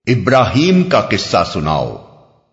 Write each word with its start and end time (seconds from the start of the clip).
ابراہیم 0.08 0.84
کا 0.84 1.02
قصہ 1.02 1.44
سناؤ۔ 1.54 1.98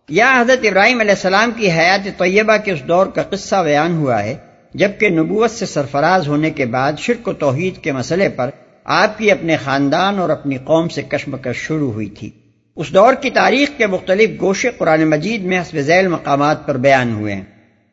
یا 0.08 0.40
حضرت 0.40 0.66
ابراہیم 0.66 1.00
علیہ 1.00 1.10
السلام 1.10 1.50
کی 1.56 1.70
حیات 1.70 2.18
طیبہ 2.18 2.56
کے 2.64 2.72
اس 2.72 2.80
دور 2.88 3.06
کا 3.06 3.22
قصہ 3.22 3.56
بیان 3.64 3.96
ہوا 3.96 4.22
ہے۔ 4.22 4.45
جبکہ 4.76 5.08
نبوت 5.08 5.50
سے 5.50 5.66
سرفراز 5.66 6.28
ہونے 6.28 6.50
کے 6.50 6.66
بعد 6.66 6.92
شرک 6.98 7.28
و 7.28 7.32
توحید 7.32 7.78
کے 7.78 7.92
مسئلے 7.92 8.28
پر 8.28 8.50
آپ 8.84 9.18
کی 9.18 9.30
اپنے 9.30 9.56
خاندان 9.56 10.18
اور 10.18 10.28
اپنی 10.28 10.56
قوم 10.56 10.88
سے 10.88 11.02
کشمکش 11.02 11.56
شروع 11.56 11.92
ہوئی 11.92 12.06
تھی۔ 12.06 12.30
اس 12.76 12.94
دور 12.94 13.14
کی 13.14 13.30
تاریخ 13.30 13.68
کے 13.76 13.86
مختلف 13.86 14.30
گوشے 14.40 14.70
قرآن 14.78 15.04
مجید 15.04 15.44
میں 15.44 15.60
حسب 15.60 15.78
ذیل 15.78 16.08
مقامات 16.08 16.66
پر 16.66 16.76
بیان 16.76 17.14
ہوئے 17.14 17.34
ہیں۔ 17.34 17.42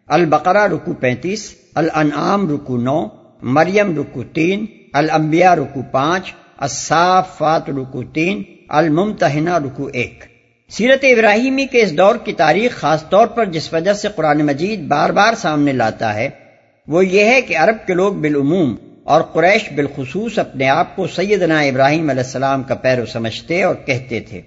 البقرہ 0.08 0.68
رکو 0.68 0.94
پینتیس، 0.94 1.56
الانعام 1.76 2.54
رکو 2.54 2.78
نو، 2.78 3.08
مریم 3.42 4.00
رکو 4.00 4.24
تین، 4.24 4.66
الانبیاء 4.94 5.54
رکو 5.54 5.82
پانچ، 5.92 6.34
الصافات 6.58 7.70
رکو 7.70 8.04
تین، 8.04 8.44
الممتحنہ 8.70 9.58
رکو 9.58 9.90
ایک۔ 9.94 10.24
سیرت 10.70 11.04
ابراہیمی 11.04 11.66
کے 11.66 11.82
اس 11.82 11.98
دور 11.98 12.16
کی 12.16 12.34
تاریخ 12.34 12.76
خاص 12.76 13.10
طور 13.10 13.28
پر 13.28 13.46
جس 13.46 13.74
وجہ 13.74 13.94
سے 13.94 14.08
قرآن 14.16 14.46
مجید 14.46 14.80
بار 14.80 15.10
بار 15.10 15.34
سامنے 15.34 15.74
لاتا 15.74 16.14
ہے 16.14 16.30
وہ 16.88 17.06
یہ 17.06 17.26
ہے 17.26 17.42
کہ 17.42 17.58
عرب 17.58 17.88
کے 17.88 17.94
لوگ 17.94 18.14
بالعموم 18.14 18.76
اور 19.04 19.22
قریش 19.22 19.74
بالخصوص 19.74 20.40
اپنے 20.40 20.70
آپ 20.70 20.96
کو 20.96 21.08
سیدنا 21.08 21.60
ابراہیم 21.60 22.10
علیہ 22.10 22.24
السلام 22.24 22.64
کا 22.64 22.76
پیرو 22.76 23.06
سمجھتے 23.06 23.64
اور 23.64 23.76
کہتے 23.86 24.20
تھے۔ 24.20 24.42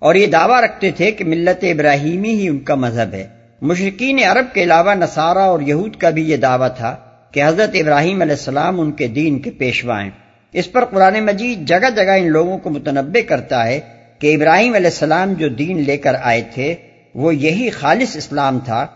اور 0.00 0.14
یہ 0.14 0.26
دعویٰ 0.26 0.64
رکھتے 0.64 0.90
تھے 0.90 1.10
کہ 1.10 1.24
ملت 1.24 1.64
ابراہیمی 1.64 2.28
ہی 2.28 2.48
ان 2.48 2.58
کا 2.58 2.74
مذہب 2.74 3.14
ہے۔ 3.14 3.26
مشرقین 3.62 4.18
عرب 4.18 4.54
کے 4.54 4.62
علاوہ 4.62 4.94
نصارہ 4.94 5.38
اور 5.38 5.60
یہود 5.60 5.96
کا 5.96 6.10
بھی 6.10 6.30
یہ 6.30 6.36
دعویٰ 6.36 6.68
تھا 6.76 6.96
کہ 7.30 7.42
حضرت 7.44 7.70
ابراہیم 7.74 8.20
علیہ 8.20 8.34
السلام 8.34 8.80
ان 8.80 8.92
کے 8.92 9.06
دین 9.06 9.38
کے 9.38 9.50
پیشوا 9.50 10.02
ہیں۔ 10.02 10.10
اس 10.52 10.72
پر 10.72 10.84
قرآن 10.84 11.24
مجید 11.24 11.68
جگہ 11.68 11.90
جگہ 11.96 12.12
ان 12.18 12.28
لوگوں 12.28 12.58
کو 12.58 12.70
متنبع 12.70 13.28
کرتا 13.28 13.66
ہے 13.66 13.80
کہ 14.18 14.34
ابراہیم 14.34 14.74
علیہ 14.74 14.86
السلام 14.86 15.32
جو 15.32 15.48
دین 15.48 15.82
لے 15.82 15.96
کر 15.96 16.16
آئے 16.22 16.42
تھے، 16.54 16.74
وہ 17.14 17.34
یہی 17.34 17.70
خالص 17.70 18.16
اسلام 18.16 18.58
تھا 18.64 18.86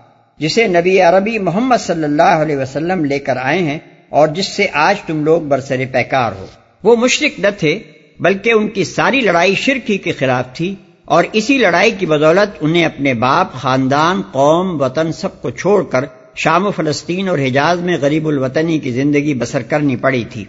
جسے 0.40 0.66
نبی 0.66 1.00
عربی 1.00 1.38
محمد 1.38 1.76
صلی 1.80 2.04
اللہ 2.04 2.22
علیہ 2.22 2.56
وسلم 2.56 3.04
لے 3.04 3.18
کر 3.18 3.36
آئے 3.36 3.58
ہیں 3.58 3.78
اور 4.08 4.28
جس 4.28 4.46
سے 4.46 4.66
آج 4.72 5.00
تم 5.06 5.24
لوگ 5.24 5.40
برسر 5.40 5.84
پیکار 5.92 6.32
ہو۔ 6.32 6.46
وہ 6.82 6.96
مشرق 6.96 7.40
نہ 7.40 7.46
تھے، 7.58 7.78
بلکہ 8.20 8.52
ان 8.52 8.68
کی 8.68 8.84
ساری 8.84 9.20
لڑائی 9.20 9.54
شرک 9.54 9.90
ہی 9.90 9.98
کے 9.98 10.12
خلاف 10.12 10.44
تھی 10.52 10.74
اور 11.04 11.24
اسی 11.32 11.58
لڑائی 11.58 11.90
کی 11.98 12.06
بدولت 12.06 12.56
انہیں 12.60 12.84
اپنے 12.84 13.14
باپ، 13.14 13.52
خاندان، 13.52 14.22
قوم، 14.32 14.82
وطن 14.82 15.12
سب 15.12 15.42
کو 15.42 15.50
چھوڑ 15.50 15.84
کر 15.84 16.04
شام 16.34 16.66
و 16.66 16.70
فلسطین 16.70 17.28
اور 17.28 17.38
حجاز 17.38 17.80
میں 17.80 17.96
غریب 18.00 18.28
الوطنی 18.28 18.78
کی 18.78 18.90
زندگی 18.90 19.34
بسر 19.34 19.62
کرنی 19.62 19.96
پڑی 19.96 20.24
تھی۔ 20.30 20.44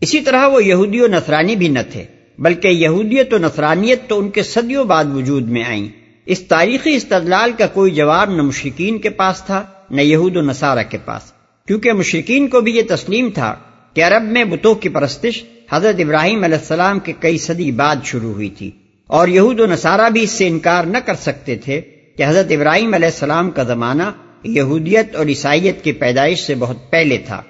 اسی 0.00 0.20
طرح 0.20 0.46
وہ 0.46 0.64
یہودی 0.64 1.00
و 1.00 1.06
نصرانی 1.06 1.56
بھی 1.56 1.68
نہ 1.68 1.78
تھے، 1.92 2.04
بلکہ 2.38 2.68
یہودیت 2.68 3.34
و 3.34 3.38
نصرانیت 3.38 4.08
تو 4.08 4.18
ان 4.18 4.30
کے 4.30 4.42
صدیوں 4.42 4.84
بعد 4.84 5.04
وجود 5.14 5.48
میں 5.48 5.64
آئیں۔ 5.64 6.03
اس 6.26 6.40
تاریخی 6.40 6.94
استدلال 6.94 7.52
کا 7.58 7.66
کوئی 7.66 7.90
جواب 7.90 8.30
نہ 8.30 8.42
مشرقین 8.42 8.98
کے 8.98 9.10
پاس 9.10 9.42
تھا، 9.42 9.64
نہ 9.90 10.00
یہود 10.00 10.36
و 10.36 10.40
نصارہ 10.40 10.78
کے 10.88 10.98
پاس۔ 10.98 11.22
کیونکہ 11.66 11.92
مشرقین 11.92 12.48
کو 12.48 12.60
بھی 12.60 12.76
یہ 12.76 12.82
تسلیم 12.88 13.30
تھا 13.34 13.54
کہ 13.94 14.04
عرب 14.04 14.22
میں 14.22 14.44
بتوں 14.44 14.74
کی 14.74 14.88
پرستش 14.88 15.44
حضرت 15.70 15.94
ابراہیم 15.98 16.44
علیہ 16.44 16.58
السلام 16.58 16.98
کے 16.98 17.12
کئی 17.20 17.38
صدی 17.38 17.72
بعد 17.72 17.96
شروع 18.04 18.32
ہوئی 18.32 18.48
تھی۔ 18.48 18.70
اور 19.06 19.28
یہود 19.28 19.60
و 19.60 19.66
نصارہ 19.66 20.10
بھی 20.10 20.22
اس 20.22 20.30
سے 20.30 20.48
انکار 20.48 20.84
نہ 20.84 20.98
کر 20.98 21.14
سکتے 21.14 21.56
تھے 21.56 21.80
کہ 22.16 22.22
حضرت 22.26 22.46
ابراہیم 22.50 22.94
علیہ 22.94 23.06
السلام 23.06 23.50
کا 23.50 23.62
زمانہ 23.62 24.02
یہودیت 24.44 25.16
اور 25.16 25.26
عیسائیت 25.26 25.84
کی 25.84 25.92
پیدائش 25.92 26.40
سے 26.40 26.54
بہت 26.54 26.90
پہلے 26.90 27.18
تھا۔ 27.18 27.42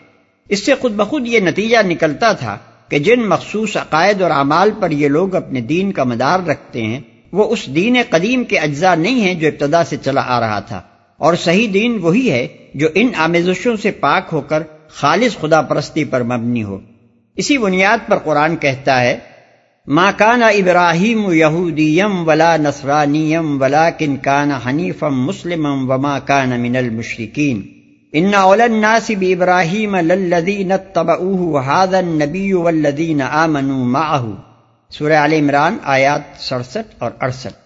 اس 0.48 0.66
سے 0.66 0.74
خود 0.74 0.92
بخود 0.92 1.26
یہ 1.26 1.40
نتیجہ 1.40 1.76
نکلتا 1.86 2.32
تھا 2.32 2.58
کہ 2.88 2.98
جن 2.98 3.20
مخصوص 3.28 3.76
عقائد 3.76 4.22
اور 4.22 4.30
اعمال 4.30 4.70
پر 4.80 4.90
یہ 4.90 5.08
لوگ 5.08 5.34
اپنے 5.34 5.60
دین 5.60 5.92
کا 5.92 6.04
مدار 6.04 6.40
رکھتے 6.40 6.82
ہیں 6.82 7.00
وہ 7.34 7.50
اس 7.50 7.66
دین 7.74 7.96
قدیم 8.10 8.44
کے 8.44 8.58
اجزاء 8.58 8.94
نہیں 8.94 9.20
ہیں 9.20 9.34
جو 9.34 9.48
ابتدا 9.48 9.84
سے 9.84 9.96
چلا 9.96 10.22
آ 10.26 10.40
رہا 10.40 10.60
تھا۔ 10.60 10.80
اور 11.16 11.34
صحیح 11.34 11.68
دین 11.74 11.98
وہی 12.02 12.30
ہے 12.30 12.46
جو 12.74 12.88
ان 12.94 13.08
آمیزشوں 13.16 13.76
سے 13.76 13.90
پاک 13.90 14.24
ہو 14.32 14.40
کر 14.40 14.62
خالص 14.88 15.40
خدا 15.40 15.62
پرستی 15.62 16.04
پر 16.04 16.22
مبنی 16.22 16.62
ہو۔ 16.62 16.78
اسی 17.36 17.58
بنیاد 17.58 17.98
پر 18.08 18.18
قرآن 18.18 18.56
کہتا 18.56 19.00
ہے 19.00 19.18
ماں 19.86 20.12
کانا 20.16 20.46
ابراہیم 20.46 21.32
یہودیم 21.32 22.28
ولا 22.28 22.56
نسرانیم 22.56 23.62
ولا 23.62 23.90
کن 23.90 24.16
کانا 24.16 24.58
حنیفم 24.66 25.24
مسلم 25.24 25.90
وما 25.90 26.18
کان 26.18 26.60
من 26.60 26.76
المشرقین 26.76 27.62
ان 28.12 28.34
الناس 28.34 29.10
ابراہیم 29.20 29.96
للذین 29.96 30.72
اتبعوه 30.72 31.62
هذا 31.66 31.98
النبی 31.98 32.52
والذین 32.52 33.22
آمنوا 33.22 33.84
معه۔ 33.84 34.53
سورہ 34.98 35.12
علی 35.12 35.38
عمران 35.38 35.78
آیات 35.82 36.42
سڑسٹھ 36.42 36.94
اور 36.98 37.10
اڑسٹھ۔ 37.20 37.56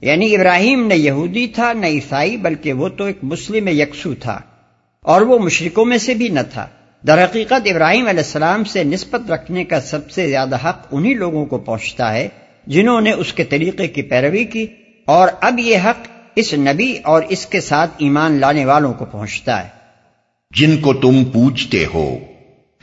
یعنی 0.00 0.36
ابراہیم 0.36 0.86
نہ 0.86 0.94
یہودی 0.94 1.46
تھا 1.46 1.72
نہ 1.72 1.86
عیسائی، 1.86 2.36
بلکہ 2.36 2.72
وہ 2.72 2.88
تو 2.88 3.04
ایک 3.04 3.18
مسلم 3.22 3.68
یکسو 3.68 4.14
تھا 4.14 4.40
اور 5.02 5.20
وہ 5.20 5.38
مشرکوں 5.38 5.84
میں 5.84 5.98
سے 5.98 6.14
بھی 6.14 6.28
نہ 6.28 6.40
تھا۔ 6.52 6.66
در 7.06 7.24
حقیقت 7.24 7.52
ابراہیم 7.52 8.08
علیہ 8.08 8.20
السلام 8.20 8.64
سے 8.64 8.84
نسبت 8.84 9.30
رکھنے 9.30 9.64
کا 9.64 9.80
سب 9.80 10.10
سے 10.10 10.28
زیادہ 10.28 10.68
حق 10.68 10.86
انہی 10.90 11.14
لوگوں 11.14 11.46
کو 11.46 11.58
پہنچتا 11.58 12.12
ہے 12.12 12.28
جنہوں 12.66 13.00
نے 13.00 13.12
اس 13.12 13.32
کے 13.32 13.44
طریقے 13.44 13.86
کی 13.86 14.02
پیروی 14.02 14.44
کی 14.44 14.66
اور 15.04 15.28
اب 15.40 15.58
یہ 15.58 15.78
حق 15.84 16.08
اس 16.36 16.54
نبی 16.54 16.98
اور 17.04 17.22
اس 17.28 17.46
کے 17.46 17.60
ساتھ 17.60 17.90
ایمان 17.98 18.40
لانے 18.40 18.64
والوں 18.64 18.92
کو 18.92 19.04
پہنچتا 19.04 19.64
ہے۔ 19.64 19.68
جن 20.56 20.76
کو 20.76 20.94
تم 20.94 21.24
پوچھتے 21.24 21.84
ہو۔ 21.94 22.18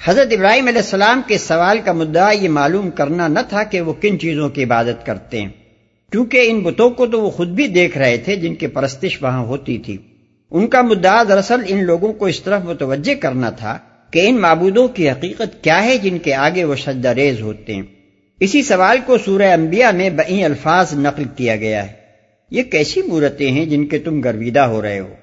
حضرت 0.03 0.27
ابراہیم 0.31 0.67
علیہ 0.67 0.77
السلام 0.77 1.21
کے 1.27 1.37
سوال 1.37 1.79
کا 1.85 1.91
مدعا 1.91 2.31
یہ 2.31 2.49
معلوم 2.49 2.89
کرنا 2.89 3.27
نہ 3.27 3.39
تھا 3.49 3.63
کہ 3.63 3.81
وہ 3.81 3.93
کن 3.93 4.19
چیزوں 4.19 4.49
کی 4.49 4.63
عبادت 4.63 5.05
کرتے 5.05 5.41
ہیں۔ 5.41 5.49
کیونکہ 6.11 6.41
ان 6.43 6.59
بتوں 6.59 6.89
کو 6.89 7.07
تو 7.07 7.21
وہ 7.21 7.29
خود 7.29 7.47
بھی 7.47 7.67
دیکھ 7.67 7.97
رہے 7.97 8.17
تھے 8.17 8.35
جن 8.35 8.55
کی 8.55 8.67
پرستش 8.67 9.23
وہاں 9.23 9.45
ہوتی 9.45 9.77
تھی۔ 9.77 9.97
ان 10.51 10.67
کا 10.67 10.81
مدعا 10.81 11.23
دراصل 11.23 11.61
ان 11.67 11.83
لوگوں 11.83 12.13
کو 12.13 12.25
اس 12.25 12.41
طرف 12.41 12.61
متوجہ 12.63 13.15
کرنا 13.15 13.49
تھا 13.49 13.77
کہ 14.11 14.29
ان 14.29 14.41
معبودوں 14.41 14.87
کی 14.87 15.09
حقیقت 15.09 15.63
کیا 15.63 15.83
ہے 15.83 15.97
جن 15.97 16.17
کے 16.17 16.33
آگے 16.33 16.63
وہ 16.63 16.75
شدہ 16.75 17.09
ریز 17.09 17.41
ہوتے 17.41 17.75
ہیں۔ 17.75 17.83
اسی 18.39 18.63
سوال 18.63 18.97
کو 19.05 19.17
سورہ 19.17 19.53
انبیاء 19.53 19.91
میں 19.91 20.09
بئی 20.09 20.43
الفاظ 20.43 20.93
نقل 20.93 21.23
کیا 21.35 21.55
گیا 21.55 21.87
ہے۔ 21.87 21.93
یہ 22.51 22.63
کیسی 22.63 23.01
مورتیں 23.01 23.51
ہیں 23.51 23.65
جن 23.65 23.85
کے 23.85 23.99
تم 23.99 24.21
گرویدہ 24.21 24.59
ہو 24.59 24.81
رہے 24.81 24.99
ہو؟ 24.99 25.13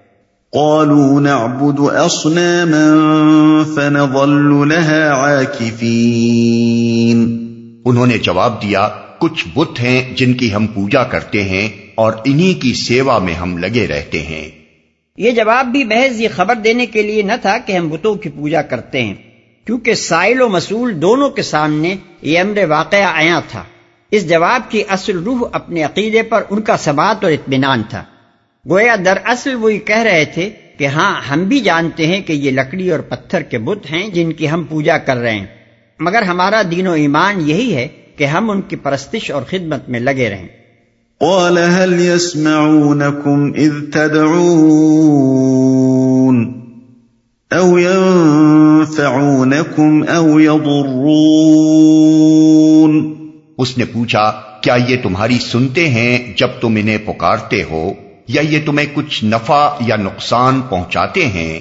قالوا 0.54 1.20
نعبد 1.20 1.80
اصناما 1.80 2.94
فنظل 3.74 4.68
لها 4.68 5.16
عاكفين۔ 5.16 7.48
انہوں 7.84 8.06
نے 8.06 8.18
جواب 8.18 8.62
دیا 8.62 8.88
کچھ 9.18 9.46
بت 9.54 9.80
ہیں 9.80 10.16
جن 10.16 10.34
کی 10.34 10.54
ہم 10.54 10.66
پوجا 10.66 11.04
کرتے 11.04 11.44
ہیں 11.44 11.68
اور 11.94 12.12
انہی 12.24 12.54
کی 12.54 12.74
سیوا 12.74 13.18
میں 13.18 13.34
ہم 13.34 13.58
لگے 13.58 13.86
رہتے 13.86 14.22
ہیں۔ 14.22 14.50
یہ 15.16 15.30
جواب 15.30 15.66
بھی 15.66 15.84
محض 15.84 16.20
یہ 16.20 16.28
خبر 16.36 16.54
دینے 16.54 16.86
کے 16.86 17.02
لیے 17.02 17.22
نہ 17.22 17.32
تھا 17.42 17.58
کہ 17.66 17.72
ہم 17.72 17.88
بتوں 17.88 18.14
کی 18.14 18.28
پوجا 18.28 18.62
کرتے 18.62 19.04
ہیں 19.04 19.14
کیونکہ 19.66 19.94
سائل 19.94 20.40
و 20.40 20.48
مسول 20.48 21.02
دونوں 21.02 21.30
کے 21.30 21.42
سامنے 21.42 21.96
یہ 22.22 22.38
امر 22.38 22.58
واقعہ 22.68 23.02
آیا 23.02 23.40
تھا۔ 23.48 23.64
اس 24.10 24.28
جواب 24.28 24.70
کی 24.70 24.82
اصل 24.88 25.18
روح 25.18 25.42
اپنے 25.52 25.82
عقیدے 25.82 26.22
پر 26.22 26.42
ان 26.50 26.60
کا 26.60 26.76
ثبات 26.76 27.24
اور 27.24 27.32
اطمینان 27.32 27.82
تھا۔ 27.88 28.04
گویا 28.70 28.96
در 29.04 29.18
اصل 29.24 29.54
وہی 29.54 29.78
کہہ 29.78 29.96
رہے 29.96 30.24
تھے 30.24 30.50
کہ 30.78 30.86
ہاں 30.86 31.20
ہم 31.30 31.44
بھی 31.44 31.60
جانتے 31.60 32.06
ہیں 32.06 32.20
کہ 32.20 32.32
یہ 32.32 32.50
لکڑی 32.50 32.90
اور 32.90 33.00
پتھر 33.00 33.42
کے 33.42 33.58
بت 33.58 33.92
ہیں 33.92 34.08
جن 34.08 34.32
کی 34.32 34.50
ہم 34.50 34.64
پوجا 34.68 34.98
کر 34.98 35.16
رہے 35.16 35.38
ہیں۔ 35.38 35.46
مگر 36.00 36.22
ہمارا 36.22 36.62
دین 36.70 36.86
و 36.86 36.92
ایمان 36.92 37.48
یہی 37.48 37.74
ہے 37.74 37.88
کہ 38.16 38.24
ہم 38.24 38.50
ان 38.50 38.62
کی 38.62 38.76
پرستش 38.76 39.30
اور 39.30 39.42
خدمت 39.50 39.88
میں 39.88 40.00
لگے 40.00 40.30
رہیں۔ 40.30 40.48
قال 41.18 41.58
هل 41.58 42.06
يسمعونكم 42.06 43.52
اذ 43.56 43.72
تدعون 43.92 46.62
او 47.50 47.78
ينفعونكم 47.78 50.04
او 50.16 50.40
يضرون؟ 50.40 53.14
اس 53.58 53.78
نے 53.78 53.84
پوچھا 53.84 54.42
کیا 54.60 54.76
یہ 54.88 54.96
تمہاری 55.02 55.38
سنتے 55.38 55.88
ہیں 55.88 56.32
جب 56.36 56.48
تم 56.60 56.76
انہیں 56.76 56.98
پکارتے 57.04 57.62
ہو؟ 57.62 57.92
یا 58.28 58.42
یہ 58.42 58.58
تمہیں 58.66 58.86
کچھ 58.94 59.24
نفع 59.24 59.68
یا 59.80 59.96
نقصان 59.96 60.60
پہنچاتے 60.60 61.26
ہیں؟ 61.26 61.60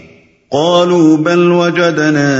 قالوا 0.49 1.17
بل 1.17 1.51
وجدنا 1.51 2.37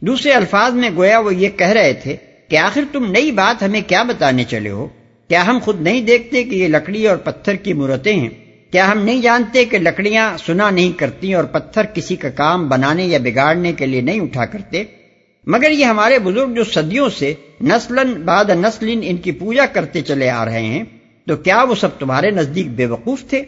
دوسرے 0.01 0.33
الفاظ 0.33 0.73
میں 0.73 0.91
گویا 0.97 1.19
وہ 1.19 1.35
یہ 1.35 1.49
کہہ 1.49 1.67
رہے 1.67 1.93
تھے 1.93 2.17
کہ 2.49 2.57
آخر 2.57 2.81
تم 2.93 3.11
نئی 3.11 3.31
بات 3.31 3.63
ہمیں 3.63 3.81
کیا 3.87 4.03
بتانے 4.03 4.45
چلے 4.45 4.71
ہو؟ 4.71 4.89
کیا 5.29 5.47
ہم 5.47 5.59
خود 5.63 5.81
نہیں 5.81 6.01
دیکھتے 6.01 6.45
کہ 6.45 6.55
یہ 6.55 6.69
لکڑی 6.69 7.09
اور 7.09 7.17
پتھر 7.17 7.55
کی 7.55 7.73
مورتیں 7.73 8.17
ہیں؟ 8.17 8.44
کیا 8.75 8.93
ہم 8.93 8.99
نہیں 8.99 9.21
جانتے 9.21 9.65
کہ 9.65 9.79
لکڑیاں 9.79 10.37
سنا 10.47 10.71
نہیں 10.71 10.99
کرتی 10.99 11.35
اور 11.35 11.45
پتھر 11.45 11.83
کسی 11.95 12.17
کا 12.17 12.29
کام 12.29 12.69
بنانے 12.69 13.05
یا 13.05 13.19
بگاڑنے 13.23 13.73
کے 13.73 13.87
لیے 13.87 14.01
نہیں 14.01 14.21
اٹھا 14.21 14.45
کرتے؟ 14.45 14.85
مگر 15.47 15.71
یہ 15.71 15.85
ہمارے 15.85 16.19
بزرگ 16.19 16.55
جو 16.55 16.65
صدیوں 16.65 17.09
سے 17.09 17.35
نسل 17.61 18.23
بعد 18.23 18.45
نسل 18.45 19.01
ان 19.03 19.17
کی 19.17 19.33
پوجا 19.33 19.67
کرتے 19.67 20.03
چلے 20.03 20.31
آ 20.31 20.45
رہے 20.45 20.63
ہیں، 20.63 20.85
تو 21.27 21.37
کیا 21.37 21.63
وہ 21.63 21.75
سب 21.75 21.89
تمہارے 21.99 22.31
نزدیک 22.31 22.69
بے 22.69 22.87
وقوف 22.87 23.23
تھے؟ 23.29 23.43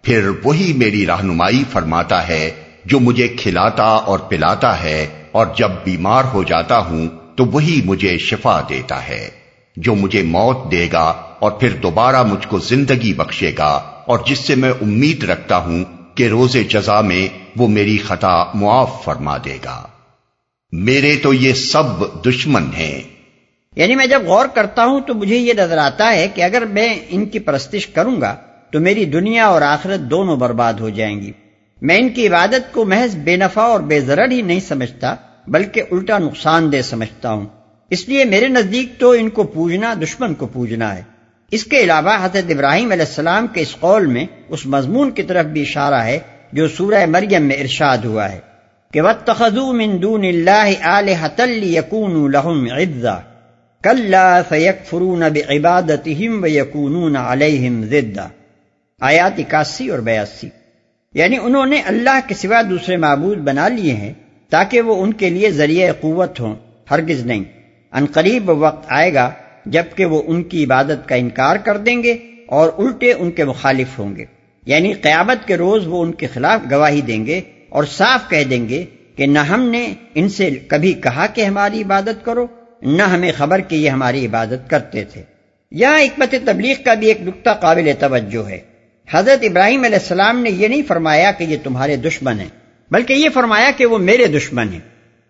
پھر 0.02 0.32
وہی 0.44 0.74
میری 0.74 1.06
رہنمائی 1.06 1.64
فرماتا 1.72 2.28
ہے 2.28 2.52
جو 2.86 3.00
مجھے 3.00 3.28
کھلاتا 3.28 3.84
اور 3.84 4.20
پلاتا 4.20 4.84
ہے 4.84 5.08
اور 5.32 5.48
جب 5.58 5.72
بیمار 5.86 6.24
ہو 6.34 6.44
جاتا 6.44 6.78
ہوں 6.78 7.08
تو 7.36 7.46
وہی 7.46 7.82
مجھے 7.86 8.18
شفا 8.18 8.62
دیتا 8.70 9.08
ہے۔ 9.08 9.41
جو 9.76 9.96
مجھے 9.96 10.22
موت 10.22 10.72
دے 10.72 10.88
گا 10.94 11.14
اور 11.40 11.52
پھر 11.52 11.70
دوبارہ 11.70 12.24
مجھ 12.24 12.48
کو 12.48 12.60
زندگی 12.60 13.14
بخشے 13.14 13.52
گا 13.58 13.82
اور 14.08 14.20
جس 14.26 14.40
سے 14.40 14.56
میں 14.56 14.72
امید 14.82 15.24
رکھتا 15.24 15.58
ہوں 15.58 15.84
کہ 16.16 16.28
روز 16.28 16.58
جزا 16.70 17.02
میں 17.02 17.38
وہ 17.58 17.68
میری 17.68 17.98
خطا 17.98 18.44
معاف 18.54 19.04
فرما 19.04 19.38
دے 19.38 19.58
گا۔ 19.66 19.88
میرے 20.72 21.16
تو 21.16 21.34
یہ 21.34 21.54
سب 21.54 21.84
دشمن 22.26 22.70
ہیں۔ 22.78 23.02
یعنی 23.76 23.96
میں 23.96 24.06
جب 24.06 24.22
غور 24.26 24.46
کرتا 24.46 24.86
ہوں 24.86 25.02
تو 25.02 25.14
مجھے 25.14 25.38
یہ 25.38 25.54
نظر 25.54 25.78
آتا 25.78 26.14
ہے 26.14 26.28
کہ 26.36 26.42
اگر 26.42 26.66
میں 26.66 27.00
ان 27.10 27.26
کی 27.26 27.40
پرستش 27.40 27.88
کروں 27.88 28.22
گا 28.22 28.36
تو 28.72 28.80
میری 28.80 29.06
دنیا 29.06 29.48
اور 29.48 29.62
آخرت 29.62 30.00
دونوں 30.00 30.36
برباد 30.36 30.74
ہو 30.74 30.90
جائیں 30.90 31.22
گی۔ 31.22 31.32
میں 31.82 31.98
ان 31.98 32.10
کی 32.10 32.28
عبادت 32.28 32.74
کو 32.74 32.86
محض 32.86 33.16
بے 33.16 33.36
نفع 33.36 33.62
اور 33.62 33.80
بے 33.80 34.00
ضرر 34.00 34.32
ہی 34.32 34.42
نہیں 34.42 34.60
سمجھتا، 34.60 35.16
بلکہ 35.48 35.82
الٹا 35.92 36.18
نقصان 36.18 36.72
دہ 36.72 36.82
سمجھتا 36.82 37.32
ہوں۔ 37.32 37.46
اس 37.92 38.10
لیے 38.10 38.26
میرے 38.26 38.48
نزدیک 38.48 39.00
تو 39.00 39.12
ان 39.12 39.30
کو 39.30 39.44
پوجنا، 39.44 39.94
دشمن 40.04 40.34
کو 40.34 40.48
پوجنا 40.48 40.96
ہے۔ 40.96 41.02
اس 41.52 41.64
کے 41.64 41.78
علاوہ 41.78 42.18
حضرت 42.22 42.52
ابراہیم 42.52 42.92
علیہ 42.92 43.06
السلام 43.06 43.48
کے 43.48 43.62
اس 43.62 43.76
قول 43.80 44.06
میں 44.06 44.26
اس 44.50 44.66
مضمون 44.66 45.12
کی 45.12 45.24
طرف 45.24 45.46
بھی 45.46 45.62
اشارہ 45.62 45.94
ہے 45.94 46.20
جو 46.52 46.68
سورہ 46.68 47.06
مریم 47.06 47.42
میں 47.42 47.56
ارشاد 47.56 47.98
ہوا 47.98 48.32
ہے 48.32 48.40
کہ 48.94 49.02
وَاتَّخَذُوا 49.02 49.72
مِن 49.72 50.02
دُونِ 50.02 50.28
اللَّهِ 50.28 50.76
آلِهَةً 50.82 51.50
لِيَكُونُوا 51.50 52.28
لَهُمْ 52.28 52.72
عِذَّا 52.72 53.22
كَلَّا 53.84 54.42
فَيَكْفُرُونَ 54.42 55.26
بِعِبَادَتِهِمْ 55.26 56.44
وَيَكُونُونَ 56.44 57.18
عَلَيْهِمْ 57.18 57.86
ضِدًّا۔ 57.86 58.28
آیات 59.02 59.40
اکاسی 59.40 59.90
اور 59.90 60.00
بیاسی۔ 60.00 60.50
یعنی 61.14 61.38
انہوں 61.42 61.66
نے 61.66 61.82
اللہ 61.82 62.20
کے 62.28 62.36
سوا 62.36 62.62
دوسرے 62.70 62.98
معبود 62.98 63.38
بنا 63.38 63.68
لیے 63.68 63.94
ہیں 63.94 64.14
تاکہ 64.50 64.82
وہ 64.82 65.04
ان 65.04 65.14
کے 65.14 65.30
لیے 65.30 65.52
ذریعہ 65.52 65.94
قوت 66.02 66.40
ہوں، 66.40 66.56
ہرگز 66.92 67.26
نہیں۔ 67.26 67.61
ان 67.92 68.06
قریب 68.06 68.50
وقت 68.50 68.86
آئے 68.90 69.14
گا 69.14 69.32
جبکہ 69.66 70.06
وہ 70.06 70.22
ان 70.26 70.44
کی 70.44 70.64
عبادت 70.64 71.10
کا 71.10 71.16
انکار 71.16 71.56
کر 71.56 71.78
دیں 71.78 72.04
گے 72.04 72.12
اور 72.48 72.70
الٹے 72.78 73.14
ان 73.14 73.32
کے 73.32 73.44
مخالف 73.44 74.00
ہوں 74.00 74.16
گے۔ 74.16 74.26
یعنی 74.66 74.94
قیامت 74.94 75.48
کے 75.48 75.58
روز 75.58 75.88
وہ 75.88 76.04
ان 76.04 76.12
کے 76.12 76.28
خلاف 76.28 76.72
گواہی 76.72 77.02
دیں 77.02 77.26
گے 77.26 77.42
اور 77.70 77.84
صاف 77.84 78.30
کہہ 78.30 78.44
دیں 78.44 78.70
گے 78.70 78.86
کہ 79.16 79.26
نہ 79.26 79.40
ہم 79.40 79.64
نے 79.64 79.94
ان 80.16 80.30
سے 80.30 80.50
کبھی 80.50 80.94
کہا 80.94 81.26
کہ 81.28 81.42
ہماری 81.46 81.82
عبادت 81.82 82.26
کرو، 82.26 82.48
نہ 82.82 83.04
ہمیں 83.04 83.32
خبر 83.38 83.60
کہ 83.60 83.76
یہ 83.76 83.90
ہماری 83.90 84.26
عبادت 84.26 84.70
کرتے 84.70 85.04
تھے۔ 85.04 85.24
یہاں 85.72 86.00
حکمت 86.00 86.36
تبلیغ 86.46 86.76
کا 86.86 86.94
بھی 86.94 87.08
ایک 87.08 87.22
نقطہ 87.22 87.50
قابل 87.50 87.92
توجہ 88.00 88.50
ہے۔ 88.50 88.60
حضرت 89.12 89.40
ابراہیم 89.44 89.84
علیہ 89.84 89.98
السلام 89.98 90.40
نے 90.40 90.50
یہ 90.50 90.68
نہیں 90.68 90.82
فرمایا 90.88 91.32
کہ 91.32 91.44
یہ 91.44 91.58
تمہارے 91.64 91.96
دشمن 91.96 92.40
ہیں، 92.40 92.50
بلکہ 92.92 93.14
یہ 93.14 93.30
فرمایا 93.34 93.72
کہ 93.78 93.86
وہ 93.86 93.98
میرے 93.98 94.28
دشمن 94.28 94.70
ہیں۔ 94.74 94.80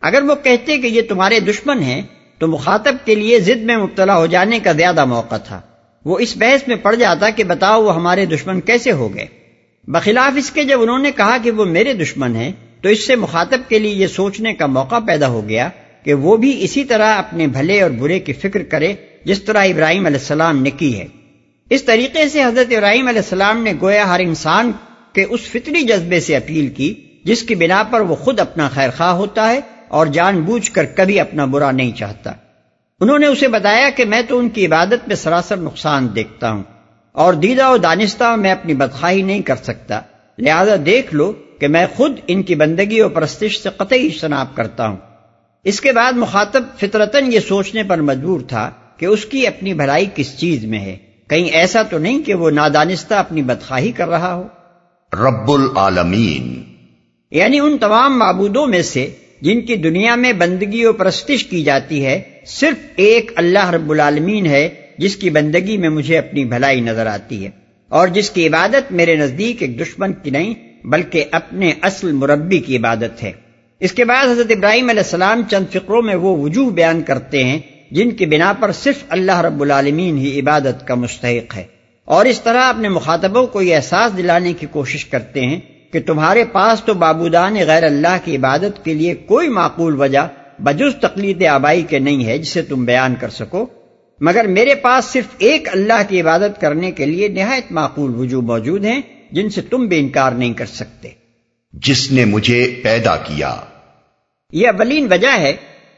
اگر 0.01 0.23
وہ 0.23 0.35
کہتے 0.43 0.77
کہ 0.77 0.87
یہ 0.87 1.01
تمہارے 1.09 1.39
دشمن 1.39 1.79
ہیں 1.79 2.01
تو 2.41 2.47
مخاطب 2.47 2.95
کے 3.05 3.15
لیے 3.15 3.39
ضد 3.39 3.63
میں 3.63 3.77
مبتلا 3.77 4.17
ہو 4.17 4.25
جانے 4.25 4.59
کا 4.59 4.71
زیادہ 4.71 5.05
موقع 5.05 5.37
تھا۔ 5.37 5.61
وہ 6.05 6.19
اس 6.19 6.37
بحث 6.37 6.67
میں 6.67 6.75
پڑ 6.75 6.95
جاتا 6.95 7.29
کہ 7.29 7.43
بتاؤ 7.43 7.83
وہ 7.83 7.95
ہمارے 7.95 8.25
دشمن 8.25 8.61
کیسے 8.61 8.91
ہو 8.91 9.15
گئے۔ 9.15 9.25
بخلاف 9.87 10.33
اس 10.37 10.51
کے 10.51 10.63
جب 10.63 10.81
انہوں 10.81 10.99
نے 10.99 11.11
کہا 11.11 11.37
کہ 11.43 11.51
وہ 11.51 11.65
میرے 11.65 11.93
دشمن 11.93 12.35
ہیں، 12.35 12.51
تو 12.81 12.89
اس 12.89 13.07
سے 13.07 13.15
مخاطب 13.15 13.59
کے 13.69 13.79
لیے 13.79 13.93
یہ 13.93 14.07
سوچنے 14.07 14.53
کا 14.53 14.65
موقع 14.65 14.99
پیدا 14.99 15.27
ہو 15.27 15.49
گیا 15.49 15.69
کہ 16.03 16.13
وہ 16.13 16.37
بھی 16.37 16.63
اسی 16.63 16.83
طرح 16.83 17.15
اپنے 17.15 17.47
بھلے 17.47 17.81
اور 17.81 17.91
برے 17.91 18.19
کی 18.19 18.33
فکر 18.33 18.63
کرے 18.63 18.93
جس 19.25 19.43
طرح 19.43 19.63
ابراہیم 19.63 20.05
علیہ 20.05 20.17
السلام 20.17 20.61
نے 20.61 20.69
کی 20.69 20.99
ہے۔ 20.99 21.05
اس 21.69 21.83
طریقے 21.83 22.29
سے 22.29 22.43
حضرت 22.43 22.73
ابراہیم 22.73 23.07
علیہ 23.07 23.19
السلام 23.19 23.63
نے 23.63 23.73
گویا 23.81 24.07
ہر 24.07 24.19
انسان 24.19 24.71
کے 25.13 25.23
اس 25.23 25.41
فطری 25.41 25.81
جذبے 25.81 26.19
سے 26.19 26.35
اپیل 26.35 26.67
کی، 26.67 26.93
جس 27.23 27.43
کی 27.43 27.55
بنا 27.55 27.83
پر 27.83 28.01
وہ 28.01 28.15
خود 28.15 28.39
اپنا 28.39 28.69
خیر 28.69 28.89
خواہ 28.97 29.13
ہوتا 29.13 29.51
ہے 29.51 29.59
اور 29.91 30.07
جان 30.07 30.41
بوجھ 30.41 30.71
کر 30.71 30.85
کبھی 30.85 31.19
اپنا 31.19 31.45
برا 31.45 31.71
نہیں 31.71 31.91
چاہتا۔ 31.91 32.31
انہوں 32.99 33.19
نے 33.19 33.27
اسے 33.27 33.47
بتایا 33.47 33.89
کہ 33.89 34.05
میں 34.05 34.21
تو 34.21 34.39
ان 34.39 34.49
کی 34.49 34.65
عبادت 34.65 35.07
میں 35.07 35.15
سراسر 35.15 35.57
نقصان 35.57 36.07
دیکھتا 36.15 36.51
ہوں 36.51 36.63
اور 37.11 37.33
دیدہ 37.33 37.69
و 37.69 37.77
دانستہ 37.77 38.35
میں 38.35 38.51
اپنی 38.51 38.73
بدخواہی 38.73 39.21
نہیں 39.21 39.41
کر 39.41 39.55
سکتا۔ 39.55 40.01
لہذا 40.37 40.75
دیکھ 40.85 41.15
لو 41.15 41.33
کہ 41.59 41.67
میں 41.67 41.85
خود 41.95 42.19
ان 42.27 42.43
کی 42.43 42.55
بندگی 42.55 42.99
اور 42.99 43.11
پرستش 43.11 43.61
سے 43.63 43.69
قطعی 43.77 44.05
اجتناب 44.05 44.55
کرتا 44.55 44.87
ہوں۔ 44.87 44.97
اس 45.63 45.81
کے 45.81 45.91
بعد 45.91 46.13
مخاطب 46.13 46.63
فطرتن 46.77 47.33
یہ 47.33 47.39
سوچنے 47.39 47.83
پر 47.83 48.01
مجبور 48.01 48.41
تھا 48.47 48.71
کہ 48.97 49.05
اس 49.05 49.25
کی 49.25 49.47
اپنی 49.47 49.73
بھلائی 49.73 50.05
کس 50.15 50.37
چیز 50.37 50.65
میں 50.65 50.79
ہے۔ 50.79 50.97
کہیں 51.29 51.49
ایسا 51.49 51.81
تو 51.81 51.97
نہیں 51.97 52.21
کہ 52.21 52.33
وہ 52.33 52.51
نادانستہ 52.51 53.13
اپنی 53.13 53.41
بدخواہی 53.41 53.91
کر 53.91 54.09
رہا 54.09 54.33
ہو۔ 54.33 54.47
رب 55.13 55.51
العالمین۔ 55.51 56.63
یعنی 57.31 57.59
ان 57.59 57.77
تمام 57.77 58.19
معبودوں 58.19 58.67
میں 58.67 58.81
سے 58.81 59.13
جن 59.41 59.61
کی 59.61 59.75
دنیا 59.75 60.15
میں 60.15 60.33
بندگی 60.33 60.83
و 60.85 60.93
پرستش 60.93 61.43
کی 61.43 61.63
جاتی 61.63 62.05
ہے، 62.05 62.21
صرف 62.45 62.85
ایک 62.95 63.31
اللہ 63.35 63.69
رب 63.69 63.91
العالمین 63.91 64.45
ہے 64.45 64.67
جس 64.97 65.15
کی 65.15 65.29
بندگی 65.29 65.77
میں 65.77 65.89
مجھے 65.89 66.17
اپنی 66.17 66.45
بھلائی 66.45 66.81
نظر 66.81 67.05
آتی 67.05 67.43
ہے، 67.45 67.49
اور 67.91 68.07
جس 68.07 68.29
کی 68.29 68.47
عبادت 68.47 68.91
میرے 68.91 69.15
نزدیک 69.15 69.61
ایک 69.61 69.79
دشمن 69.79 70.13
کی 70.13 70.29
نہیں، 70.29 70.53
بلکہ 70.83 71.23
اپنے 71.31 71.73
اصل 71.81 72.11
مربی 72.11 72.59
کی 72.59 72.77
عبادت 72.77 73.23
ہے۔ 73.23 73.31
اس 73.81 73.91
کے 73.91 74.05
بعد 74.05 74.27
حضرت 74.27 74.51
ابراہیم 74.51 74.89
علیہ 74.89 75.01
السلام 75.01 75.41
چند 75.51 75.65
فکروں 75.71 76.01
میں 76.01 76.15
وہ 76.15 76.35
وجوہ 76.37 76.69
بیان 76.71 77.01
کرتے 77.01 77.43
ہیں، 77.43 77.59
جن 77.91 78.11
کی 78.11 78.25
بنا 78.25 78.53
پر 78.53 78.71
صرف 78.71 79.03
اللہ 79.09 79.41
رب 79.41 79.61
العالمین 79.61 80.17
ہی 80.17 80.39
عبادت 80.39 80.87
کا 80.87 80.95
مستحق 80.95 81.55
ہے۔ 81.57 81.63
اور 82.07 82.25
اس 82.25 82.41
طرح 82.41 82.63
اپنے 82.63 82.89
مخاطبوں 82.89 83.45
کو 83.47 83.61
یہ 83.61 83.75
احساس 83.75 84.17
دلانے 84.17 84.53
کی 84.53 84.67
کوشش 84.71 85.05
کرتے 85.05 85.41
ہیں 85.41 85.59
کہ 85.91 85.99
تمہارے 86.01 86.43
پاس 86.43 86.83
تو 86.83 86.93
بابودان 86.93 87.55
غیر 87.55 87.83
اللہ 87.83 88.17
کی 88.23 88.35
عبادت 88.35 88.85
کے 88.85 88.93
لیے 88.93 89.15
کوئی 89.15 89.49
معقول 89.49 90.01
وجہ 90.01 90.27
بجز 90.59 90.95
تقلید 91.01 91.45
آبائی 91.45 91.81
کے 91.81 91.99
نہیں 91.99 92.25
ہے 92.25 92.37
جسے 92.37 92.61
تم 92.61 92.85
بیان 92.85 93.15
کر 93.19 93.29
سکو 93.29 93.65
مگر 94.19 94.47
میرے 94.47 94.75
پاس 94.75 95.05
صرف 95.05 95.25
ایک 95.37 95.69
اللہ 95.71 96.01
کی 96.09 96.21
عبادت 96.21 96.61
کرنے 96.61 96.91
کے 96.91 97.05
لیے 97.05 97.27
نہایت 97.27 97.71
معقول 97.71 98.15
وجوہ 98.15 98.41
موجود 98.41 98.85
ہیں 98.85 99.01
جن 99.31 99.49
سے 99.49 99.61
تم 99.61 99.85
بھی 99.85 99.99
انکار 99.99 100.31
نہیں 100.31 100.53
کر 100.53 100.65
سکتے۔ 100.65 101.09
جس 101.73 102.11
نے 102.11 102.25
مجھے 102.25 102.79
پیدا 102.83 103.15
کیا۔ 103.15 103.55
یہ 104.51 104.67
اولین 104.67 105.07
وجہ 105.11 105.39
ہے 105.39 105.53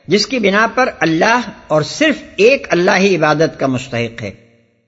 جس 0.08 0.28
کی 0.28 0.40
بنا 0.40 0.68
پر 0.76 0.90
اللہ 1.00 1.42
اور 1.68 1.82
صرف 1.82 2.16
ایک 2.36 2.68
اللہ 2.70 2.98
ہی 2.98 3.16
عبادت 3.16 3.60
کا 3.60 3.68
مستحق 3.68 4.24
ہے۔ 4.24 4.32